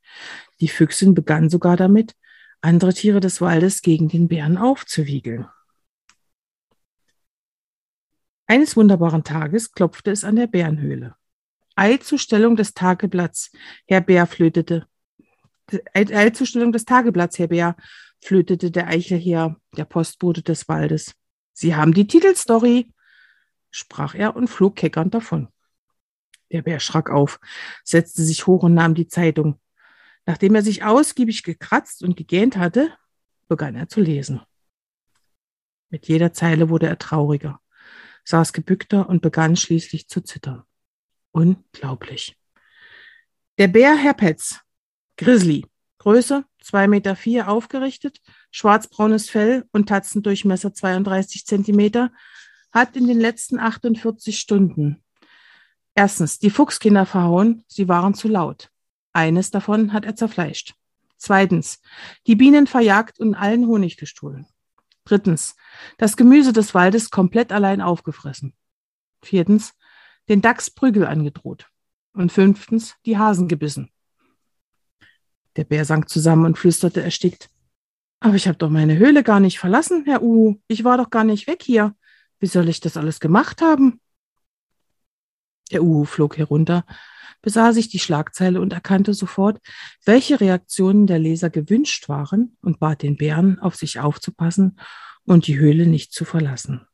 Die 0.60 0.68
Füchsin 0.68 1.14
begann 1.14 1.50
sogar 1.50 1.76
damit, 1.76 2.14
andere 2.60 2.92
Tiere 2.92 3.20
des 3.20 3.40
Waldes 3.40 3.82
gegen 3.82 4.08
den 4.08 4.28
Bären 4.28 4.56
aufzuwiegeln. 4.56 5.46
Eines 8.46 8.76
wunderbaren 8.76 9.24
Tages 9.24 9.72
klopfte 9.72 10.10
es 10.10 10.24
an 10.24 10.36
der 10.36 10.46
Bärenhöhle. 10.46 11.16
Eilzustellung 11.76 12.56
des 12.56 12.74
Tageblatts, 12.74 13.52
Herr 13.86 14.00
Bär 14.00 14.26
flötete. 14.26 14.86
Eilzustellung 15.94 16.72
des 16.72 16.84
Tageblatts, 16.84 17.38
Herr 17.38 17.48
Bär, 17.48 17.76
flötete 18.20 18.70
der 18.70 18.88
Eichelherr, 18.88 19.56
der 19.76 19.84
Postbote 19.84 20.42
des 20.42 20.68
Waldes. 20.68 21.14
Sie 21.52 21.74
haben 21.74 21.92
die 21.92 22.06
Titelstory, 22.06 22.92
sprach 23.70 24.14
er 24.14 24.36
und 24.36 24.48
flog 24.48 24.76
keckernd 24.76 25.14
davon. 25.14 25.48
Der 26.50 26.62
Bär 26.62 26.80
schrak 26.80 27.10
auf, 27.10 27.40
setzte 27.84 28.22
sich 28.22 28.46
hoch 28.46 28.62
und 28.62 28.74
nahm 28.74 28.94
die 28.94 29.08
Zeitung. 29.08 29.60
Nachdem 30.24 30.54
er 30.54 30.62
sich 30.62 30.84
ausgiebig 30.84 31.42
gekratzt 31.42 32.02
und 32.02 32.16
gegähnt 32.16 32.56
hatte, 32.56 32.92
begann 33.48 33.76
er 33.76 33.88
zu 33.88 34.00
lesen. 34.00 34.40
Mit 35.90 36.06
jeder 36.06 36.32
Zeile 36.32 36.68
wurde 36.68 36.86
er 36.86 36.98
trauriger, 36.98 37.60
saß 38.24 38.52
gebückter 38.52 39.08
und 39.08 39.22
begann 39.22 39.56
schließlich 39.56 40.08
zu 40.08 40.20
zittern. 40.20 40.64
Unglaublich. 41.32 42.36
Der 43.58 43.68
Bär 43.68 43.96
Herr 43.96 44.14
Petz, 44.14 44.60
Grizzly, 45.18 45.66
Größe 45.98 46.44
2,4 46.62 46.86
Meter 46.86 47.16
vier 47.16 47.48
aufgerichtet, 47.48 48.20
schwarzbraunes 48.52 49.28
Fell 49.28 49.66
und 49.72 49.88
Tatzendurchmesser 49.88 50.72
32 50.72 51.44
Zentimeter, 51.44 52.12
hat 52.70 52.94
in 52.94 53.08
den 53.08 53.18
letzten 53.18 53.58
48 53.58 54.38
Stunden 54.38 55.02
erstens 55.94 56.38
die 56.38 56.50
Fuchskinder 56.50 57.04
verhauen, 57.04 57.64
sie 57.66 57.88
waren 57.88 58.14
zu 58.14 58.28
laut. 58.28 58.70
Eines 59.12 59.50
davon 59.50 59.92
hat 59.92 60.04
er 60.04 60.14
zerfleischt. 60.14 60.74
Zweitens, 61.16 61.80
die 62.28 62.36
Bienen 62.36 62.68
verjagt 62.68 63.18
und 63.18 63.34
allen 63.34 63.66
Honig 63.66 63.96
gestohlen. 63.96 64.46
Drittens, 65.04 65.56
das 65.96 66.16
Gemüse 66.16 66.52
des 66.52 66.74
Waldes 66.74 67.10
komplett 67.10 67.50
allein 67.50 67.80
aufgefressen. 67.80 68.54
Viertens, 69.22 69.74
den 70.28 70.42
Dachs 70.42 70.70
Prügel 70.70 71.06
angedroht. 71.06 71.66
Und 72.12 72.30
fünftens, 72.30 72.94
die 73.04 73.18
Hasen 73.18 73.48
gebissen. 73.48 73.90
Der 75.58 75.64
Bär 75.64 75.84
sank 75.84 76.08
zusammen 76.08 76.44
und 76.44 76.56
flüsterte 76.56 77.02
erstickt. 77.02 77.50
Aber 78.20 78.36
ich 78.36 78.46
habe 78.46 78.56
doch 78.56 78.70
meine 78.70 78.96
Höhle 78.96 79.24
gar 79.24 79.40
nicht 79.40 79.58
verlassen, 79.58 80.04
Herr 80.04 80.22
Uhu. 80.22 80.60
Ich 80.68 80.84
war 80.84 80.96
doch 80.96 81.10
gar 81.10 81.24
nicht 81.24 81.48
weg 81.48 81.64
hier. 81.64 81.96
Wie 82.38 82.46
soll 82.46 82.68
ich 82.68 82.78
das 82.78 82.96
alles 82.96 83.18
gemacht 83.18 83.60
haben? 83.60 84.00
Der 85.72 85.82
Uhu 85.82 86.04
flog 86.04 86.38
herunter, 86.38 86.86
besah 87.42 87.72
sich 87.72 87.88
die 87.88 87.98
Schlagzeile 87.98 88.60
und 88.60 88.72
erkannte 88.72 89.14
sofort, 89.14 89.58
welche 90.04 90.40
Reaktionen 90.40 91.08
der 91.08 91.18
Leser 91.18 91.50
gewünscht 91.50 92.08
waren 92.08 92.56
und 92.62 92.78
bat 92.78 93.02
den 93.02 93.16
Bären, 93.16 93.58
auf 93.58 93.74
sich 93.74 93.98
aufzupassen 93.98 94.78
und 95.24 95.48
die 95.48 95.58
Höhle 95.58 95.88
nicht 95.88 96.12
zu 96.12 96.24
verlassen. 96.24 96.86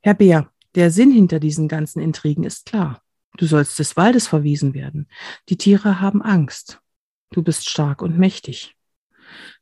Herr 0.00 0.14
Bär, 0.14 0.48
der 0.76 0.92
Sinn 0.92 1.10
hinter 1.10 1.40
diesen 1.40 1.66
ganzen 1.66 2.00
Intrigen 2.00 2.44
ist 2.44 2.66
klar. 2.66 3.03
Du 3.36 3.46
sollst 3.46 3.78
des 3.78 3.96
Waldes 3.96 4.26
verwiesen 4.26 4.74
werden. 4.74 5.08
Die 5.48 5.56
Tiere 5.56 6.00
haben 6.00 6.22
Angst. 6.22 6.80
Du 7.30 7.42
bist 7.42 7.68
stark 7.68 8.00
und 8.00 8.18
mächtig. 8.18 8.76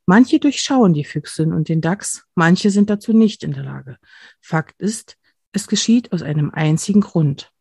Manche 0.04 0.38
durchschauen 0.40 0.92
die 0.94 1.04
Füchsin 1.04 1.52
und 1.52 1.68
den 1.68 1.80
Dachs, 1.80 2.24
manche 2.34 2.70
sind 2.70 2.90
dazu 2.90 3.12
nicht 3.12 3.44
in 3.44 3.52
der 3.52 3.62
Lage. 3.62 3.98
Fakt 4.40 4.80
ist, 4.80 5.16
es 5.52 5.68
geschieht 5.68 6.12
aus 6.12 6.22
einem 6.22 6.50
einzigen 6.50 7.00
Grund. 7.00 7.52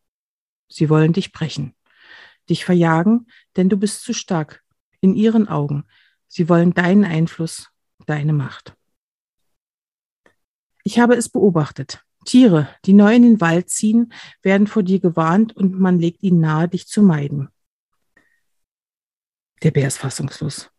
Sie 0.68 0.90
wollen 0.90 1.12
dich 1.12 1.32
brechen, 1.32 1.74
dich 2.50 2.64
verjagen, 2.64 3.26
denn 3.56 3.68
du 3.68 3.76
bist 3.76 4.02
zu 4.02 4.12
stark 4.12 4.62
in 5.00 5.14
ihren 5.14 5.48
Augen. 5.48 5.84
Sie 6.26 6.48
wollen 6.48 6.74
deinen 6.74 7.04
Einfluss, 7.04 7.68
deine 8.06 8.32
Macht. 8.32 8.74
Ich 10.84 10.98
habe 10.98 11.14
es 11.14 11.28
beobachtet. 11.28 12.04
Tiere, 12.24 12.68
die 12.84 12.92
neu 12.92 13.14
in 13.14 13.22
den 13.22 13.40
Wald 13.40 13.70
ziehen, 13.70 14.12
werden 14.42 14.66
vor 14.66 14.82
dir 14.82 15.00
gewarnt 15.00 15.56
und 15.56 15.78
man 15.78 15.98
legt 15.98 16.22
ihnen 16.22 16.40
nahe, 16.40 16.68
dich 16.68 16.86
zu 16.86 17.02
meiden. 17.02 17.48
Der 19.62 19.70
Bär 19.70 19.86
ist 19.86 19.98
fassungslos. 19.98 20.70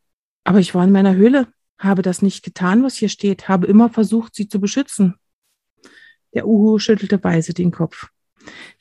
Aber 0.43 0.59
ich 0.59 0.75
war 0.75 0.83
in 0.83 0.91
meiner 0.91 1.15
Höhle, 1.15 1.47
habe 1.77 2.01
das 2.01 2.21
nicht 2.21 2.43
getan, 2.43 2.83
was 2.83 2.95
hier 2.95 3.09
steht, 3.09 3.47
habe 3.47 3.67
immer 3.67 3.89
versucht, 3.89 4.35
sie 4.35 4.47
zu 4.47 4.59
beschützen. 4.59 5.15
Der 6.33 6.47
Uhu 6.47 6.79
schüttelte 6.79 7.23
weise 7.23 7.53
den 7.53 7.71
Kopf. 7.71 8.09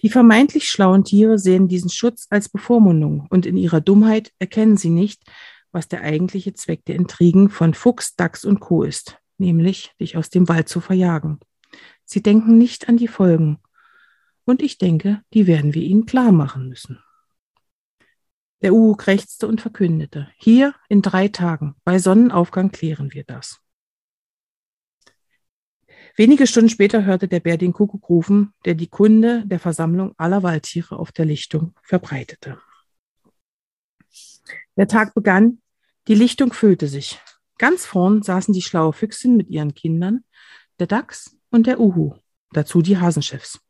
Die 0.00 0.08
vermeintlich 0.08 0.68
schlauen 0.68 1.04
Tiere 1.04 1.38
sehen 1.38 1.68
diesen 1.68 1.90
Schutz 1.90 2.26
als 2.30 2.48
Bevormundung 2.48 3.26
und 3.30 3.46
in 3.46 3.56
ihrer 3.56 3.80
Dummheit 3.80 4.32
erkennen 4.38 4.76
sie 4.76 4.90
nicht, 4.90 5.22
was 5.70 5.88
der 5.88 6.02
eigentliche 6.02 6.52
Zweck 6.52 6.84
der 6.84 6.96
Intrigen 6.96 7.48
von 7.48 7.74
Fuchs, 7.74 8.16
Dachs 8.16 8.44
und 8.44 8.60
Co. 8.60 8.82
ist, 8.82 9.18
nämlich 9.38 9.92
dich 10.00 10.16
aus 10.16 10.30
dem 10.30 10.48
Wald 10.48 10.68
zu 10.68 10.80
verjagen. 10.80 11.38
Sie 12.04 12.22
denken 12.22 12.58
nicht 12.58 12.88
an 12.88 12.96
die 12.96 13.08
Folgen. 13.08 13.58
Und 14.44 14.62
ich 14.62 14.78
denke, 14.78 15.22
die 15.32 15.46
werden 15.46 15.74
wir 15.74 15.82
ihnen 15.82 16.06
klar 16.06 16.32
machen 16.32 16.68
müssen. 16.68 17.02
Der 18.62 18.72
Uhu 18.72 18.94
krächzte 18.94 19.48
und 19.48 19.60
verkündete, 19.60 20.30
hier 20.36 20.74
in 20.88 21.02
drei 21.02 21.28
Tagen, 21.28 21.74
bei 21.84 21.98
Sonnenaufgang 21.98 22.70
klären 22.70 23.12
wir 23.12 23.24
das. 23.24 23.60
Wenige 26.16 26.46
Stunden 26.46 26.68
später 26.68 27.04
hörte 27.04 27.26
der 27.26 27.40
Bär 27.40 27.56
den 27.56 27.72
Kuckuck 27.72 28.08
rufen, 28.08 28.52
der 28.64 28.74
die 28.74 28.86
Kunde 28.86 29.44
der 29.46 29.58
Versammlung 29.58 30.14
aller 30.16 30.42
Waldtiere 30.42 30.96
auf 30.96 31.10
der 31.10 31.24
Lichtung 31.24 31.74
verbreitete. 31.82 32.60
Der 34.76 34.88
Tag 34.88 35.14
begann, 35.14 35.62
die 36.08 36.14
Lichtung 36.14 36.52
füllte 36.52 36.86
sich. 36.86 37.18
Ganz 37.58 37.86
vorn 37.86 38.22
saßen 38.22 38.52
die 38.52 38.62
schlaue 38.62 38.92
Füchsin 38.92 39.36
mit 39.36 39.48
ihren 39.48 39.74
Kindern, 39.74 40.24
der 40.78 40.86
Dachs 40.86 41.36
und 41.52 41.66
der 41.66 41.78
Uhu, 41.78 42.14
dazu 42.52 42.82
die 42.82 42.98
Hasenchefs. 42.98 43.60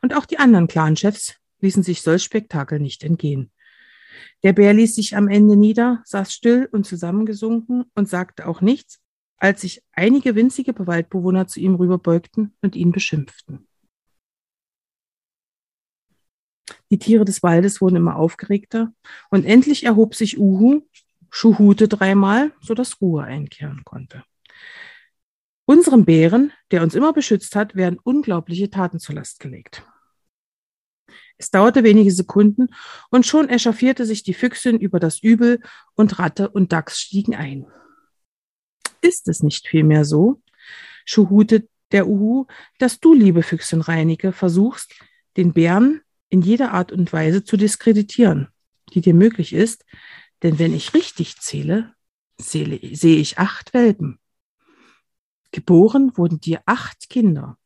Und 0.00 0.14
auch 0.14 0.24
die 0.24 0.38
anderen 0.38 0.68
Clanchefs 0.68 1.34
ließen 1.60 1.82
sich 1.82 2.02
solch 2.02 2.22
Spektakel 2.22 2.78
nicht 2.78 3.02
entgehen. 3.04 3.52
Der 4.42 4.52
Bär 4.52 4.72
ließ 4.72 4.94
sich 4.94 5.16
am 5.16 5.28
Ende 5.28 5.56
nieder, 5.56 6.00
saß 6.04 6.32
still 6.32 6.68
und 6.70 6.86
zusammengesunken 6.86 7.84
und 7.94 8.08
sagte 8.08 8.46
auch 8.46 8.60
nichts, 8.60 9.00
als 9.36 9.60
sich 9.60 9.82
einige 9.92 10.34
winzige 10.34 10.74
Waldbewohner 10.78 11.46
zu 11.46 11.60
ihm 11.60 11.74
rüberbeugten 11.74 12.56
und 12.62 12.76
ihn 12.76 12.92
beschimpften. 12.92 13.66
Die 16.90 16.98
Tiere 16.98 17.24
des 17.24 17.42
Waldes 17.42 17.80
wurden 17.80 17.96
immer 17.96 18.16
aufgeregter 18.16 18.92
und 19.30 19.44
endlich 19.44 19.84
erhob 19.84 20.14
sich 20.14 20.38
Uhu, 20.38 20.82
schuhute 21.30 21.88
dreimal, 21.88 22.52
so 22.60 22.74
dass 22.74 23.00
Ruhe 23.00 23.24
einkehren 23.24 23.82
konnte. 23.84 24.24
Unserem 25.68 26.06
Bären, 26.06 26.50
der 26.70 26.82
uns 26.82 26.94
immer 26.94 27.12
beschützt 27.12 27.54
hat, 27.54 27.76
werden 27.76 27.98
unglaubliche 28.02 28.70
Taten 28.70 29.00
zur 29.00 29.16
Last 29.16 29.38
gelegt. 29.38 29.82
Es 31.36 31.50
dauerte 31.50 31.84
wenige 31.84 32.10
Sekunden 32.10 32.68
und 33.10 33.26
schon 33.26 33.50
echauffierte 33.50 34.06
sich 34.06 34.22
die 34.22 34.32
Füchsin 34.32 34.78
über 34.78 34.98
das 34.98 35.22
Übel 35.22 35.60
und 35.94 36.18
Ratte 36.18 36.48
und 36.48 36.72
Dachs 36.72 36.98
stiegen 36.98 37.34
ein. 37.34 37.66
Ist 39.02 39.28
es 39.28 39.42
nicht 39.42 39.68
vielmehr 39.68 40.06
so, 40.06 40.40
schuhute 41.04 41.68
der 41.92 42.08
Uhu, 42.08 42.46
dass 42.78 42.98
du, 42.98 43.12
liebe 43.12 43.42
Füchsin 43.42 43.82
Reinike, 43.82 44.32
versuchst, 44.32 44.94
den 45.36 45.52
Bären 45.52 46.00
in 46.30 46.40
jeder 46.40 46.72
Art 46.72 46.92
und 46.92 47.12
Weise 47.12 47.44
zu 47.44 47.58
diskreditieren, 47.58 48.48
die 48.94 49.02
dir 49.02 49.12
möglich 49.12 49.52
ist, 49.52 49.84
denn 50.42 50.58
wenn 50.58 50.72
ich 50.72 50.94
richtig 50.94 51.36
zähle, 51.42 51.92
sehe 52.38 53.18
ich 53.18 53.36
acht 53.36 53.74
Welpen. 53.74 54.18
Geboren 55.50 56.16
wurden 56.16 56.40
dir 56.40 56.60
acht 56.66 57.08
Kinder, 57.08 57.56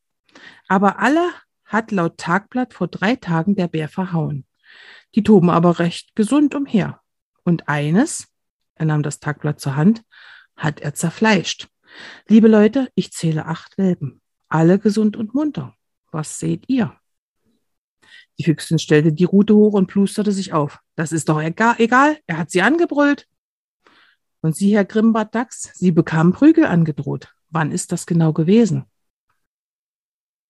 aber 0.67 0.99
alle 0.99 1.29
hat 1.65 1.91
laut 1.91 2.17
Tagblatt 2.17 2.73
vor 2.73 2.87
drei 2.87 3.15
Tagen 3.15 3.55
der 3.55 3.67
Bär 3.67 3.89
verhauen. 3.89 4.45
Die 5.15 5.23
toben 5.23 5.49
aber 5.49 5.79
recht 5.79 6.15
gesund 6.15 6.55
umher. 6.55 7.01
Und 7.43 7.67
eines, 7.67 8.27
er 8.75 8.85
nahm 8.85 9.03
das 9.03 9.19
Tagblatt 9.19 9.59
zur 9.59 9.75
Hand, 9.75 10.03
hat 10.55 10.81
er 10.81 10.93
zerfleischt. 10.93 11.67
Liebe 12.27 12.47
Leute, 12.47 12.89
ich 12.95 13.11
zähle 13.11 13.45
acht 13.45 13.77
Welpen, 13.77 14.21
alle 14.47 14.79
gesund 14.79 15.17
und 15.17 15.33
munter. 15.33 15.75
Was 16.11 16.39
seht 16.39 16.69
ihr? 16.69 16.95
Die 18.39 18.43
Füchsin 18.43 18.79
stellte 18.79 19.13
die 19.13 19.25
Rute 19.25 19.55
hoch 19.55 19.73
und 19.73 19.87
plusterte 19.87 20.31
sich 20.31 20.53
auf. 20.53 20.79
Das 20.95 21.11
ist 21.11 21.29
doch 21.29 21.41
egal, 21.41 22.17
er 22.25 22.37
hat 22.37 22.49
sie 22.49 22.61
angebrüllt. 22.61 23.27
Und 24.41 24.57
Sie, 24.57 24.75
Herr 24.75 24.83
Grimbart 24.83 25.33
Dachs, 25.33 25.71
Sie 25.73 25.91
bekamen 25.91 26.33
Prügel 26.33 26.65
angedroht. 26.65 27.33
Wann 27.53 27.71
ist 27.71 27.91
das 27.91 28.07
genau 28.07 28.33
gewesen? 28.33 28.85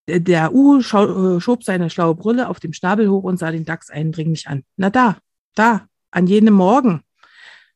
Der 0.08 0.54
Uhu 0.54 0.80
äh, 0.80 1.42
schob 1.42 1.64
seine 1.64 1.90
schlaue 1.90 2.16
Brille 2.16 2.48
auf 2.48 2.62
dem 2.62 2.72
Schnabel 2.72 3.10
hoch 3.10 3.24
und 3.24 3.38
sah 3.38 3.52
den 3.52 3.66
Dachs 3.66 3.90
eindringlich 3.90 4.48
an. 4.48 4.64
Na 4.78 4.90
da, 4.90 5.18
da, 5.54 5.86
an 6.12 6.28
jenem 6.28 6.54
Morgen. 6.54 7.02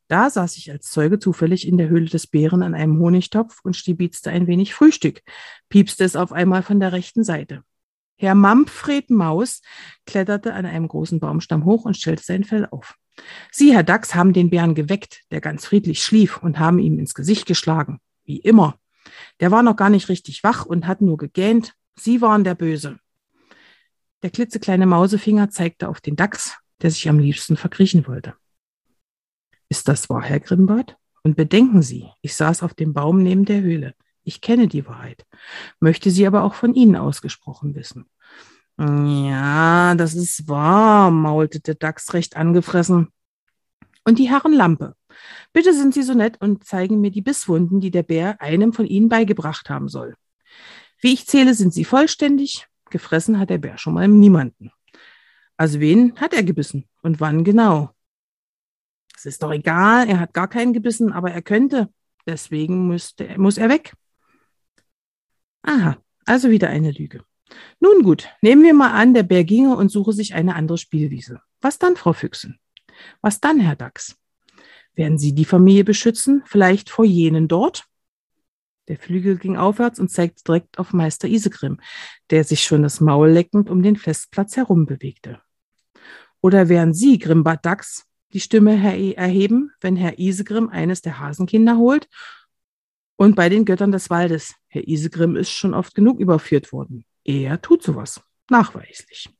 Da 0.08 0.30
saß 0.30 0.56
ich 0.56 0.70
als 0.70 0.90
Zeuge 0.90 1.18
zufällig 1.18 1.68
in 1.68 1.76
der 1.76 1.90
Höhle 1.90 2.06
des 2.06 2.26
Bären 2.26 2.62
an 2.62 2.74
einem 2.74 2.98
Honigtopf 2.98 3.60
und 3.62 3.76
stibitzte 3.76 4.30
ein 4.30 4.46
wenig 4.46 4.72
Frühstück, 4.72 5.20
piepste 5.68 6.04
es 6.04 6.16
auf 6.16 6.32
einmal 6.32 6.62
von 6.62 6.80
der 6.80 6.92
rechten 6.92 7.22
Seite. 7.22 7.62
Herr 8.16 8.34
Mampfred 8.34 9.10
Maus 9.10 9.60
kletterte 10.06 10.54
an 10.54 10.64
einem 10.64 10.88
großen 10.88 11.20
Baumstamm 11.20 11.66
hoch 11.66 11.84
und 11.84 11.98
stellte 11.98 12.22
sein 12.22 12.44
Fell 12.44 12.66
auf. 12.70 12.96
Sie, 13.52 13.74
Herr 13.74 13.82
Dachs, 13.82 14.14
haben 14.14 14.32
den 14.32 14.48
Bären 14.48 14.74
geweckt, 14.74 15.24
der 15.30 15.42
ganz 15.42 15.66
friedlich 15.66 16.02
schlief, 16.02 16.38
und 16.42 16.58
haben 16.58 16.78
ihm 16.78 16.98
ins 16.98 17.12
Gesicht 17.12 17.44
geschlagen. 17.44 18.00
Wie 18.24 18.38
immer. 18.38 18.77
Der 19.40 19.50
war 19.50 19.62
noch 19.62 19.76
gar 19.76 19.90
nicht 19.90 20.08
richtig 20.08 20.42
wach 20.44 20.66
und 20.66 20.86
hat 20.86 21.00
nur 21.00 21.16
gegähnt, 21.16 21.74
Sie 21.94 22.20
waren 22.20 22.44
der 22.44 22.54
Böse. 22.54 22.98
Der 24.22 24.30
klitzekleine 24.30 24.86
Mausefinger 24.86 25.50
zeigte 25.50 25.88
auf 25.88 26.00
den 26.00 26.16
Dachs, 26.16 26.56
der 26.82 26.90
sich 26.90 27.08
am 27.08 27.18
liebsten 27.18 27.56
verkriechen 27.56 28.06
wollte. 28.06 28.34
Ist 29.68 29.88
das 29.88 30.08
wahr, 30.08 30.22
Herr 30.22 30.40
Grimbart? 30.40 30.96
Und 31.22 31.36
bedenken 31.36 31.82
Sie, 31.82 32.08
ich 32.22 32.34
saß 32.34 32.62
auf 32.62 32.74
dem 32.74 32.94
Baum 32.94 33.22
neben 33.22 33.44
der 33.44 33.60
Höhle. 33.60 33.94
Ich 34.28 34.40
kenne 34.40 34.68
die 34.68 34.86
Wahrheit, 34.86 35.24
möchte 35.80 36.10
sie 36.10 36.26
aber 36.26 36.42
auch 36.42 36.54
von 36.54 36.74
Ihnen 36.74 36.96
ausgesprochen 36.96 37.74
wissen. 37.74 38.10
Ja, 38.78 39.94
das 39.94 40.14
ist 40.14 40.48
wahr, 40.48 41.10
maulte 41.10 41.60
der 41.60 41.74
Dachs 41.74 42.12
recht 42.12 42.36
angefressen. 42.36 43.08
Und 44.04 44.18
die 44.18 44.28
Herren 44.28 44.52
Lampe. 44.52 44.94
Bitte 45.52 45.72
sind 45.72 45.94
Sie 45.94 46.02
so 46.02 46.14
nett 46.14 46.40
und 46.40 46.64
zeigen 46.64 47.00
mir 47.00 47.10
die 47.10 47.22
Bisswunden, 47.22 47.80
die 47.80 47.90
der 47.90 48.02
Bär 48.02 48.40
einem 48.40 48.72
von 48.72 48.86
Ihnen 48.86 49.08
beigebracht 49.08 49.70
haben 49.70 49.88
soll. 49.88 50.14
Wie 51.00 51.12
ich 51.12 51.26
zähle, 51.26 51.54
sind 51.54 51.72
sie 51.72 51.84
vollständig. 51.84 52.66
Gefressen 52.90 53.38
hat 53.38 53.50
der 53.50 53.58
Bär 53.58 53.78
schon 53.78 53.94
mal 53.94 54.08
niemanden. 54.08 54.72
Also 55.56 55.80
wen 55.80 56.18
hat 56.20 56.34
er 56.34 56.42
gebissen 56.42 56.88
und 57.02 57.20
wann 57.20 57.44
genau? 57.44 57.90
Es 59.16 59.26
ist 59.26 59.42
doch 59.42 59.52
egal, 59.52 60.08
er 60.08 60.20
hat 60.20 60.32
gar 60.32 60.48
keinen 60.48 60.72
gebissen, 60.72 61.12
aber 61.12 61.32
er 61.32 61.42
könnte. 61.42 61.92
Deswegen 62.26 62.86
müsste, 62.86 63.36
muss 63.38 63.58
er 63.58 63.68
weg. 63.68 63.94
Aha, 65.62 65.98
also 66.24 66.50
wieder 66.50 66.68
eine 66.68 66.92
Lüge. 66.92 67.24
Nun 67.80 68.02
gut, 68.02 68.28
nehmen 68.42 68.62
wir 68.62 68.74
mal 68.74 68.92
an, 68.92 69.14
der 69.14 69.22
Bär 69.22 69.44
ginge 69.44 69.76
und 69.76 69.90
suche 69.90 70.12
sich 70.12 70.34
eine 70.34 70.54
andere 70.54 70.78
Spielwiese. 70.78 71.40
Was 71.60 71.78
dann, 71.78 71.96
Frau 71.96 72.12
Füchsen? 72.12 72.60
Was 73.20 73.40
dann, 73.40 73.60
Herr 73.60 73.76
Dachs? 73.76 74.16
Werden 74.98 75.16
Sie 75.16 75.32
die 75.32 75.44
Familie 75.44 75.84
beschützen, 75.84 76.42
vielleicht 76.44 76.90
vor 76.90 77.04
jenen 77.04 77.46
dort? 77.46 77.84
Der 78.88 78.98
Flügel 78.98 79.38
ging 79.38 79.56
aufwärts 79.56 80.00
und 80.00 80.10
zeigte 80.10 80.42
direkt 80.42 80.76
auf 80.80 80.92
Meister 80.92 81.28
Isegrim, 81.28 81.78
der 82.30 82.42
sich 82.42 82.64
schon 82.64 82.82
das 82.82 83.00
Maul 83.00 83.30
leckend 83.30 83.70
um 83.70 83.80
den 83.84 83.94
Festplatz 83.94 84.56
herum 84.56 84.86
bewegte. 84.86 85.40
Oder 86.40 86.68
wären 86.68 86.94
Sie, 86.94 87.20
Grimbart 87.20 87.64
Dachs, 87.64 88.06
die 88.32 88.40
Stimme 88.40 88.72
erheben, 89.14 89.70
wenn 89.80 89.94
Herr 89.94 90.18
Isegrim 90.18 90.68
eines 90.68 91.00
der 91.00 91.20
Hasenkinder 91.20 91.76
holt? 91.76 92.08
Und 93.14 93.36
bei 93.36 93.48
den 93.48 93.64
Göttern 93.64 93.92
des 93.92 94.10
Waldes. 94.10 94.56
Herr 94.66 94.88
Isegrim 94.88 95.36
ist 95.36 95.50
schon 95.50 95.74
oft 95.74 95.94
genug 95.94 96.18
überführt 96.18 96.72
worden. 96.72 97.04
Er 97.22 97.62
tut 97.62 97.84
sowas. 97.84 98.20
Nachweislich. 98.50 99.30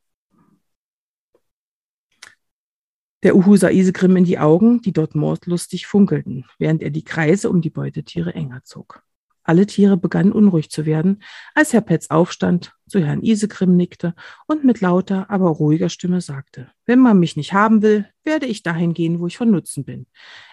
Der 3.24 3.34
Uhu 3.34 3.56
sah 3.56 3.70
Isegrim 3.70 4.16
in 4.16 4.24
die 4.24 4.38
Augen, 4.38 4.80
die 4.80 4.92
dort 4.92 5.16
mordlustig 5.16 5.86
funkelten, 5.86 6.44
während 6.58 6.82
er 6.82 6.90
die 6.90 7.04
Kreise 7.04 7.50
um 7.50 7.60
die 7.60 7.70
Beutetiere 7.70 8.32
enger 8.32 8.62
zog. 8.62 9.02
Alle 9.42 9.66
Tiere 9.66 9.96
begannen 9.96 10.30
unruhig 10.30 10.70
zu 10.70 10.84
werden, 10.84 11.22
als 11.54 11.72
Herr 11.72 11.80
Petz 11.80 12.10
aufstand, 12.10 12.74
zu 12.86 13.00
Herrn 13.00 13.22
Isegrim 13.22 13.76
nickte 13.76 14.14
und 14.46 14.62
mit 14.62 14.80
lauter, 14.80 15.30
aber 15.30 15.48
ruhiger 15.48 15.88
Stimme 15.88 16.20
sagte, 16.20 16.70
wenn 16.86 17.00
man 17.00 17.18
mich 17.18 17.34
nicht 17.34 17.54
haben 17.54 17.82
will, 17.82 18.06
werde 18.24 18.46
ich 18.46 18.62
dahin 18.62 18.94
gehen, 18.94 19.20
wo 19.20 19.26
ich 19.26 19.38
von 19.38 19.50
Nutzen 19.50 19.84
bin. 19.84 20.06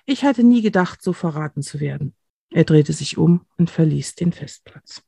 Ich 0.05 0.23
hatte 0.23 0.43
nie 0.43 0.61
gedacht, 0.61 1.03
so 1.03 1.13
verraten 1.13 1.61
zu 1.61 1.79
werden. 1.79 2.15
Er 2.51 2.63
drehte 2.63 2.93
sich 2.93 3.17
um 3.17 3.45
und 3.57 3.69
verließ 3.69 4.15
den 4.15 4.31
Festplatz. 4.31 5.03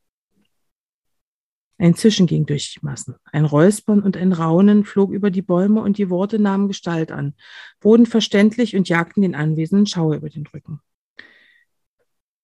Ein 1.78 1.94
Zischen 1.94 2.26
ging 2.26 2.44
durch 2.44 2.74
die 2.74 2.84
Massen. 2.84 3.14
Ein 3.32 3.44
Räuspern 3.44 4.02
und 4.02 4.16
ein 4.16 4.32
Raunen 4.32 4.84
flog 4.84 5.12
über 5.12 5.30
die 5.30 5.42
Bäume 5.42 5.80
und 5.80 5.96
die 5.96 6.10
Worte 6.10 6.40
nahmen 6.40 6.66
Gestalt 6.66 7.12
an, 7.12 7.34
wurden 7.80 8.04
verständlich 8.04 8.74
und 8.74 8.88
jagten 8.88 9.22
den 9.22 9.36
Anwesenden 9.36 9.86
Schauer 9.86 10.16
über 10.16 10.28
den 10.28 10.46
Rücken. 10.46 10.80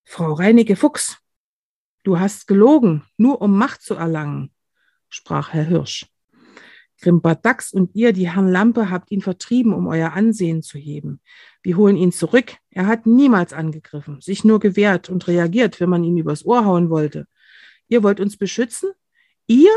Frau 0.04 0.32
Reinecke 0.32 0.76
Fuchs, 0.76 1.18
Du 2.04 2.20
hast 2.20 2.46
gelogen, 2.46 3.02
nur 3.16 3.40
um 3.40 3.56
Macht 3.56 3.80
zu 3.80 3.94
erlangen, 3.94 4.52
sprach 5.08 5.54
Herr 5.54 5.64
Hirsch. 5.64 6.06
Grimbart 7.00 7.44
Dachs 7.44 7.72
und 7.72 7.94
ihr, 7.94 8.12
die 8.12 8.30
Herrn 8.30 8.48
Lampe, 8.48 8.90
habt 8.90 9.10
ihn 9.10 9.22
vertrieben, 9.22 9.72
um 9.72 9.86
euer 9.86 10.12
Ansehen 10.12 10.62
zu 10.62 10.78
heben. 10.78 11.20
Wir 11.62 11.78
holen 11.78 11.96
ihn 11.96 12.12
zurück. 12.12 12.56
Er 12.70 12.86
hat 12.86 13.06
niemals 13.06 13.54
angegriffen, 13.54 14.20
sich 14.20 14.44
nur 14.44 14.60
gewehrt 14.60 15.08
und 15.08 15.26
reagiert, 15.26 15.80
wenn 15.80 15.88
man 15.88 16.04
ihn 16.04 16.18
übers 16.18 16.44
Ohr 16.44 16.66
hauen 16.66 16.90
wollte. 16.90 17.26
Ihr 17.88 18.02
wollt 18.02 18.20
uns 18.20 18.36
beschützen? 18.36 18.90
Ihr, 19.46 19.72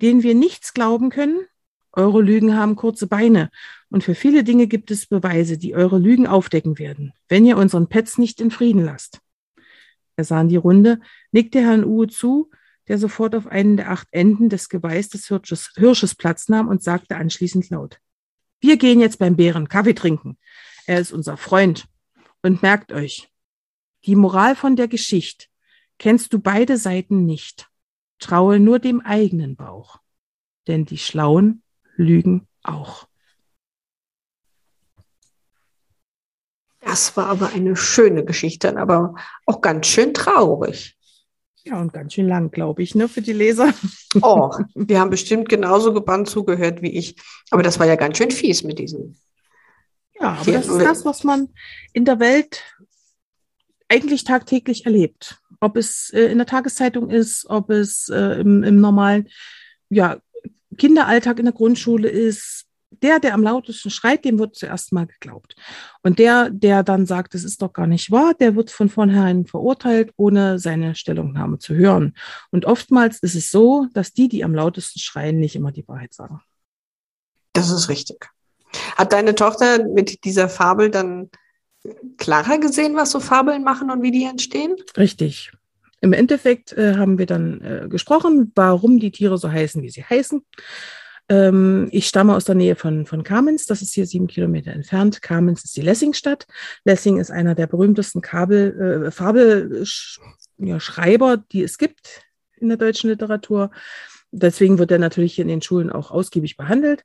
denen 0.00 0.22
wir 0.22 0.34
nichts 0.34 0.74
glauben 0.74 1.10
können? 1.10 1.46
Eure 1.92 2.20
Lügen 2.20 2.56
haben 2.56 2.76
kurze 2.76 3.06
Beine 3.06 3.50
und 3.88 4.04
für 4.04 4.14
viele 4.14 4.44
Dinge 4.44 4.66
gibt 4.66 4.90
es 4.90 5.06
Beweise, 5.06 5.56
die 5.56 5.74
eure 5.74 5.98
Lügen 5.98 6.26
aufdecken 6.26 6.78
werden, 6.78 7.12
wenn 7.28 7.46
ihr 7.46 7.56
unseren 7.56 7.88
Pets 7.88 8.18
nicht 8.18 8.40
in 8.40 8.50
Frieden 8.50 8.84
lasst. 8.84 9.20
Er 10.16 10.24
sah 10.24 10.40
in 10.40 10.48
die 10.48 10.56
Runde, 10.56 11.00
nickte 11.32 11.60
Herrn 11.60 11.84
Uwe 11.84 12.08
zu, 12.08 12.50
der 12.88 12.98
sofort 12.98 13.34
auf 13.34 13.46
einen 13.46 13.76
der 13.76 13.90
acht 13.90 14.08
Enden 14.12 14.48
des 14.48 14.68
Geweiß 14.68 15.08
des 15.08 15.28
Hirsches, 15.28 15.72
Hirsches 15.76 16.14
Platz 16.14 16.48
nahm 16.48 16.68
und 16.68 16.82
sagte 16.82 17.16
anschließend 17.16 17.70
laut, 17.70 17.98
wir 18.60 18.76
gehen 18.76 19.00
jetzt 19.00 19.18
beim 19.18 19.36
Bären 19.36 19.68
Kaffee 19.68 19.94
trinken. 19.94 20.38
Er 20.86 21.00
ist 21.00 21.12
unser 21.12 21.36
Freund. 21.36 21.86
Und 22.42 22.62
merkt 22.62 22.92
euch, 22.92 23.28
die 24.04 24.14
Moral 24.14 24.54
von 24.54 24.76
der 24.76 24.88
Geschichte 24.88 25.46
kennst 25.98 26.32
du 26.32 26.38
beide 26.38 26.76
Seiten 26.76 27.24
nicht. 27.24 27.68
Traue 28.18 28.58
nur 28.60 28.78
dem 28.78 29.00
eigenen 29.00 29.56
Bauch. 29.56 29.98
Denn 30.66 30.84
die 30.84 30.98
Schlauen 30.98 31.62
lügen 31.96 32.46
auch. 32.62 33.06
Das 36.80 37.16
war 37.16 37.26
aber 37.26 37.48
eine 37.48 37.74
schöne 37.74 38.24
Geschichte, 38.24 38.76
aber 38.76 39.14
auch 39.44 39.60
ganz 39.60 39.86
schön 39.86 40.14
traurig. 40.14 40.96
Ja, 41.64 41.80
und 41.80 41.92
ganz 41.92 42.14
schön 42.14 42.28
lang, 42.28 42.52
glaube 42.52 42.84
ich, 42.84 42.94
ne, 42.94 43.08
für 43.08 43.22
die 43.22 43.32
Leser. 43.32 43.74
Oh, 44.22 44.52
wir 44.74 45.00
haben 45.00 45.10
bestimmt 45.10 45.48
genauso 45.48 45.92
gebannt 45.92 46.28
zugehört 46.28 46.80
wie 46.80 46.96
ich. 46.96 47.16
Aber 47.50 47.64
das 47.64 47.80
war 47.80 47.86
ja 47.86 47.96
ganz 47.96 48.18
schön 48.18 48.30
fies 48.30 48.62
mit 48.62 48.78
diesem. 48.78 49.16
Ja, 50.20 50.38
aber 50.40 50.52
das 50.52 50.68
ist 50.68 50.78
das, 50.78 51.04
was 51.04 51.24
man 51.24 51.48
in 51.92 52.04
der 52.04 52.20
Welt 52.20 52.62
eigentlich 53.88 54.22
tagtäglich 54.22 54.86
erlebt. 54.86 55.42
Ob 55.60 55.76
es 55.76 56.10
äh, 56.12 56.26
in 56.26 56.38
der 56.38 56.46
Tageszeitung 56.46 57.10
ist, 57.10 57.46
ob 57.48 57.70
es 57.70 58.08
äh, 58.08 58.40
im, 58.40 58.62
im 58.62 58.80
normalen 58.80 59.28
ja, 59.88 60.18
Kinderalltag 60.76 61.38
in 61.38 61.46
der 61.46 61.54
Grundschule 61.54 62.08
ist, 62.08 62.66
der, 63.02 63.20
der 63.20 63.34
am 63.34 63.42
lautesten 63.42 63.90
schreit, 63.90 64.24
dem 64.24 64.38
wird 64.38 64.56
zuerst 64.56 64.92
mal 64.92 65.06
geglaubt. 65.06 65.54
Und 66.02 66.18
der, 66.18 66.50
der 66.50 66.82
dann 66.82 67.06
sagt, 67.06 67.34
es 67.34 67.44
ist 67.44 67.60
doch 67.62 67.72
gar 67.72 67.86
nicht 67.86 68.10
wahr, 68.10 68.34
der 68.34 68.56
wird 68.56 68.70
von 68.70 68.88
vornherein 68.88 69.46
verurteilt, 69.46 70.12
ohne 70.16 70.58
seine 70.58 70.94
Stellungnahme 70.94 71.58
zu 71.58 71.74
hören. 71.74 72.14
Und 72.50 72.64
oftmals 72.64 73.18
ist 73.20 73.34
es 73.34 73.50
so, 73.50 73.86
dass 73.92 74.12
die, 74.12 74.28
die 74.28 74.44
am 74.44 74.54
lautesten 74.54 75.00
schreien, 75.00 75.38
nicht 75.38 75.56
immer 75.56 75.72
die 75.72 75.86
Wahrheit 75.88 76.14
sagen. 76.14 76.40
Das 77.52 77.70
ist 77.70 77.88
richtig. 77.88 78.30
Hat 78.96 79.12
deine 79.12 79.34
Tochter 79.34 79.84
mit 79.84 80.24
dieser 80.24 80.48
Fabel 80.48 80.90
dann 80.90 81.30
klarer 82.16 82.58
gesehen, 82.58 82.96
was 82.96 83.10
so 83.10 83.20
Fabeln 83.20 83.64
machen 83.64 83.90
und 83.90 84.02
wie 84.02 84.10
die 84.10 84.24
entstehen? 84.24 84.76
Richtig. 84.96 85.52
Im 86.00 86.12
Endeffekt 86.12 86.72
äh, 86.72 86.96
haben 86.96 87.18
wir 87.18 87.26
dann 87.26 87.60
äh, 87.62 87.88
gesprochen, 87.88 88.52
warum 88.54 89.00
die 89.00 89.10
Tiere 89.10 89.38
so 89.38 89.50
heißen, 89.50 89.82
wie 89.82 89.90
sie 89.90 90.04
heißen. 90.04 90.42
Ähm, 91.28 91.88
ich 91.90 92.06
stamme 92.06 92.36
aus 92.36 92.44
der 92.44 92.54
Nähe 92.54 92.76
von, 92.76 93.06
von 93.06 93.24
Kamenz, 93.24 93.66
das 93.66 93.82
ist 93.82 93.94
hier 93.94 94.06
sieben 94.06 94.28
Kilometer 94.28 94.72
entfernt. 94.72 95.22
Kamenz 95.22 95.64
ist 95.64 95.76
die 95.76 95.82
Lessingstadt. 95.82 96.46
Lessing 96.84 97.18
ist 97.18 97.30
einer 97.30 97.54
der 97.54 97.66
berühmtesten 97.66 98.20
Kabel, 98.20 99.06
äh, 99.06 99.10
Fabelschreiber, 99.10 101.38
die 101.50 101.62
es 101.62 101.78
gibt 101.78 102.26
in 102.58 102.68
der 102.68 102.76
deutschen 102.76 103.08
Literatur. 103.10 103.70
Deswegen 104.30 104.78
wird 104.78 104.90
er 104.90 104.98
natürlich 104.98 105.38
in 105.38 105.48
den 105.48 105.62
Schulen 105.62 105.90
auch 105.90 106.10
ausgiebig 106.10 106.56
behandelt. 106.56 107.04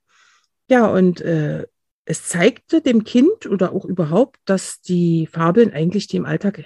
Ja, 0.69 0.87
und 0.87 1.21
äh, 1.21 1.65
es 2.05 2.23
zeigte 2.23 2.81
dem 2.81 3.03
Kind 3.03 3.45
oder 3.45 3.73
auch 3.73 3.85
überhaupt, 3.85 4.39
dass 4.45 4.81
die 4.81 5.27
Fabeln 5.27 5.71
eigentlich 5.71 6.07
dem 6.07 6.25
Alltag 6.25 6.65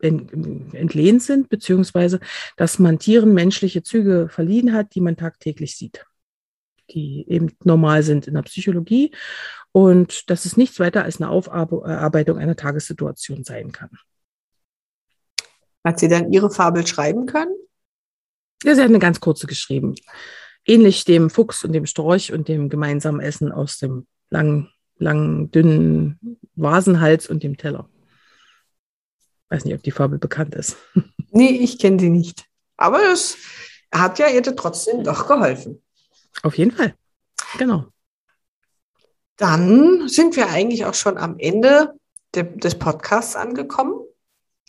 entlehnt 0.00 1.22
sind, 1.22 1.48
beziehungsweise 1.48 2.20
dass 2.56 2.78
man 2.78 2.98
Tieren 2.98 3.32
menschliche 3.32 3.82
Züge 3.82 4.28
verliehen 4.28 4.72
hat, 4.72 4.94
die 4.94 5.00
man 5.00 5.16
tagtäglich 5.16 5.76
sieht, 5.76 6.04
die 6.90 7.24
eben 7.28 7.56
normal 7.64 8.02
sind 8.02 8.26
in 8.26 8.34
der 8.34 8.42
Psychologie 8.42 9.14
und 9.72 10.28
dass 10.30 10.44
es 10.44 10.56
nichts 10.56 10.78
weiter 10.78 11.04
als 11.04 11.20
eine 11.20 11.30
Aufarbeitung 11.30 12.38
einer 12.38 12.56
Tagessituation 12.56 13.44
sein 13.44 13.72
kann. 13.72 13.90
Hat 15.84 15.98
sie 15.98 16.08
dann 16.08 16.32
ihre 16.32 16.50
Fabel 16.50 16.86
schreiben 16.86 17.26
können? 17.26 17.54
Ja, 18.62 18.74
sie 18.74 18.80
hat 18.80 18.88
eine 18.88 18.98
ganz 18.98 19.20
kurze 19.20 19.46
geschrieben. 19.46 19.94
Ähnlich 20.66 21.04
dem 21.04 21.28
Fuchs 21.28 21.64
und 21.64 21.72
dem 21.72 21.84
Storch 21.84 22.32
und 22.32 22.48
dem 22.48 22.70
gemeinsamen 22.70 23.20
Essen 23.20 23.52
aus 23.52 23.78
dem 23.78 24.06
langen, 24.30 24.70
langen, 24.96 25.50
dünnen 25.50 26.38
Vasenhals 26.56 27.28
und 27.28 27.42
dem 27.42 27.56
Teller. 27.56 27.88
Weiß 29.48 29.64
nicht, 29.64 29.74
ob 29.74 29.82
die 29.82 29.90
Fabel 29.90 30.18
bekannt 30.18 30.54
ist. 30.54 30.76
Nee, 31.36 31.48
ich 31.48 31.80
kenne 31.80 31.98
sie 31.98 32.10
nicht. 32.10 32.46
Aber 32.76 33.12
es 33.12 33.36
hat 33.92 34.20
ja 34.20 34.28
ihr 34.28 34.40
trotzdem 34.42 35.02
doch 35.02 35.26
geholfen. 35.26 35.82
Auf 36.44 36.56
jeden 36.56 36.70
Fall. 36.70 36.94
Genau. 37.58 37.86
Dann 39.36 40.08
sind 40.08 40.36
wir 40.36 40.48
eigentlich 40.50 40.84
auch 40.84 40.94
schon 40.94 41.18
am 41.18 41.36
Ende 41.40 41.92
de 42.36 42.56
des 42.56 42.78
Podcasts 42.78 43.34
angekommen. 43.34 43.98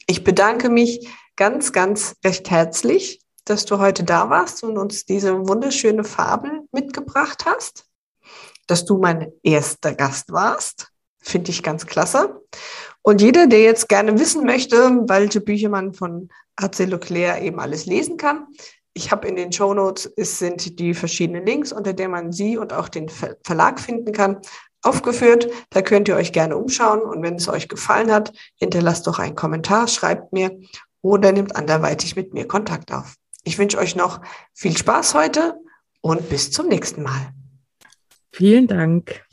Ich 0.08 0.24
bedanke 0.24 0.70
mich 0.70 1.08
ganz, 1.36 1.72
ganz 1.72 2.16
recht 2.26 2.50
herzlich, 2.50 3.22
dass 3.44 3.66
du 3.66 3.78
heute 3.78 4.04
da 4.04 4.32
warst 4.32 4.64
und 4.64 4.80
uns 4.80 5.06
diese 5.06 5.48
wunderschöne 5.48 6.04
Fabel 6.04 6.62
mitgebracht 6.72 7.46
hast 7.46 7.86
dass 8.68 8.86
du 8.86 8.98
mein 8.98 9.32
erster 9.44 9.94
Gast 9.94 10.32
warst. 10.32 10.90
Finde 11.20 11.52
ich 11.52 11.64
ganz 11.64 11.86
klasse. 11.86 12.42
Und 13.02 13.22
jeder, 13.22 13.48
der 13.48 13.62
jetzt 13.62 13.90
gerne 13.90 14.20
wissen 14.20 14.46
möchte, 14.46 14.78
welche 15.08 15.42
Bücher 15.42 15.70
man 15.70 15.94
von 15.94 16.30
AC 16.56 16.80
Leclerc 16.80 17.42
eben 17.42 17.60
alles 17.60 17.86
lesen 17.86 18.18
kann, 18.18 18.48
ich 18.98 19.12
habe 19.12 19.28
in 19.28 19.36
den 19.36 19.52
Show 19.52 19.74
Notes 19.74 20.12
es 20.16 20.40
sind 20.40 20.80
die 20.80 20.94
verschiedenen 20.94 21.46
Links, 21.46 21.74
unter 21.74 21.94
denen 21.94 22.12
man 22.12 22.32
sie 22.32 22.58
und 22.58 22.72
auch 22.72 22.88
den 22.88 23.10
Verlag 23.10 23.80
finden 23.80 24.14
kann, 24.14 24.40
aufgeführt. 24.82 25.50
Da 25.70 25.82
könnt 25.82 26.08
ihr 26.08 26.16
euch 26.16 26.32
gerne 26.32 26.56
umschauen 26.56 27.02
und 27.02 27.22
wenn 27.22 27.36
es 27.36 27.50
euch 27.50 27.68
gefallen 27.68 28.12
hat, 28.12 28.32
hinterlasst 28.56 29.06
doch 29.06 29.20
einen 29.20 29.36
Kommentar, 29.36 29.88
schreibt 29.88 30.32
mir 30.32 30.58
oder 31.02 31.34
nehmt 31.34 31.56
anderweitig 31.56 32.16
mit 32.16 32.34
mir 32.34 32.48
Kontakt 32.48 32.94
auf. 32.94 33.16
Ich 33.44 33.58
wünsche 33.58 33.78
euch 33.78 33.96
noch 33.96 34.22
viel 34.54 34.78
Spaß 34.78 35.14
heute 35.14 35.56
und 36.02 36.30
bis 36.30 36.52
zum 36.52 36.68
nächsten 36.68 37.04
Mal. 37.04 37.34
Vielen 38.36 38.68
Dank. 38.68 39.25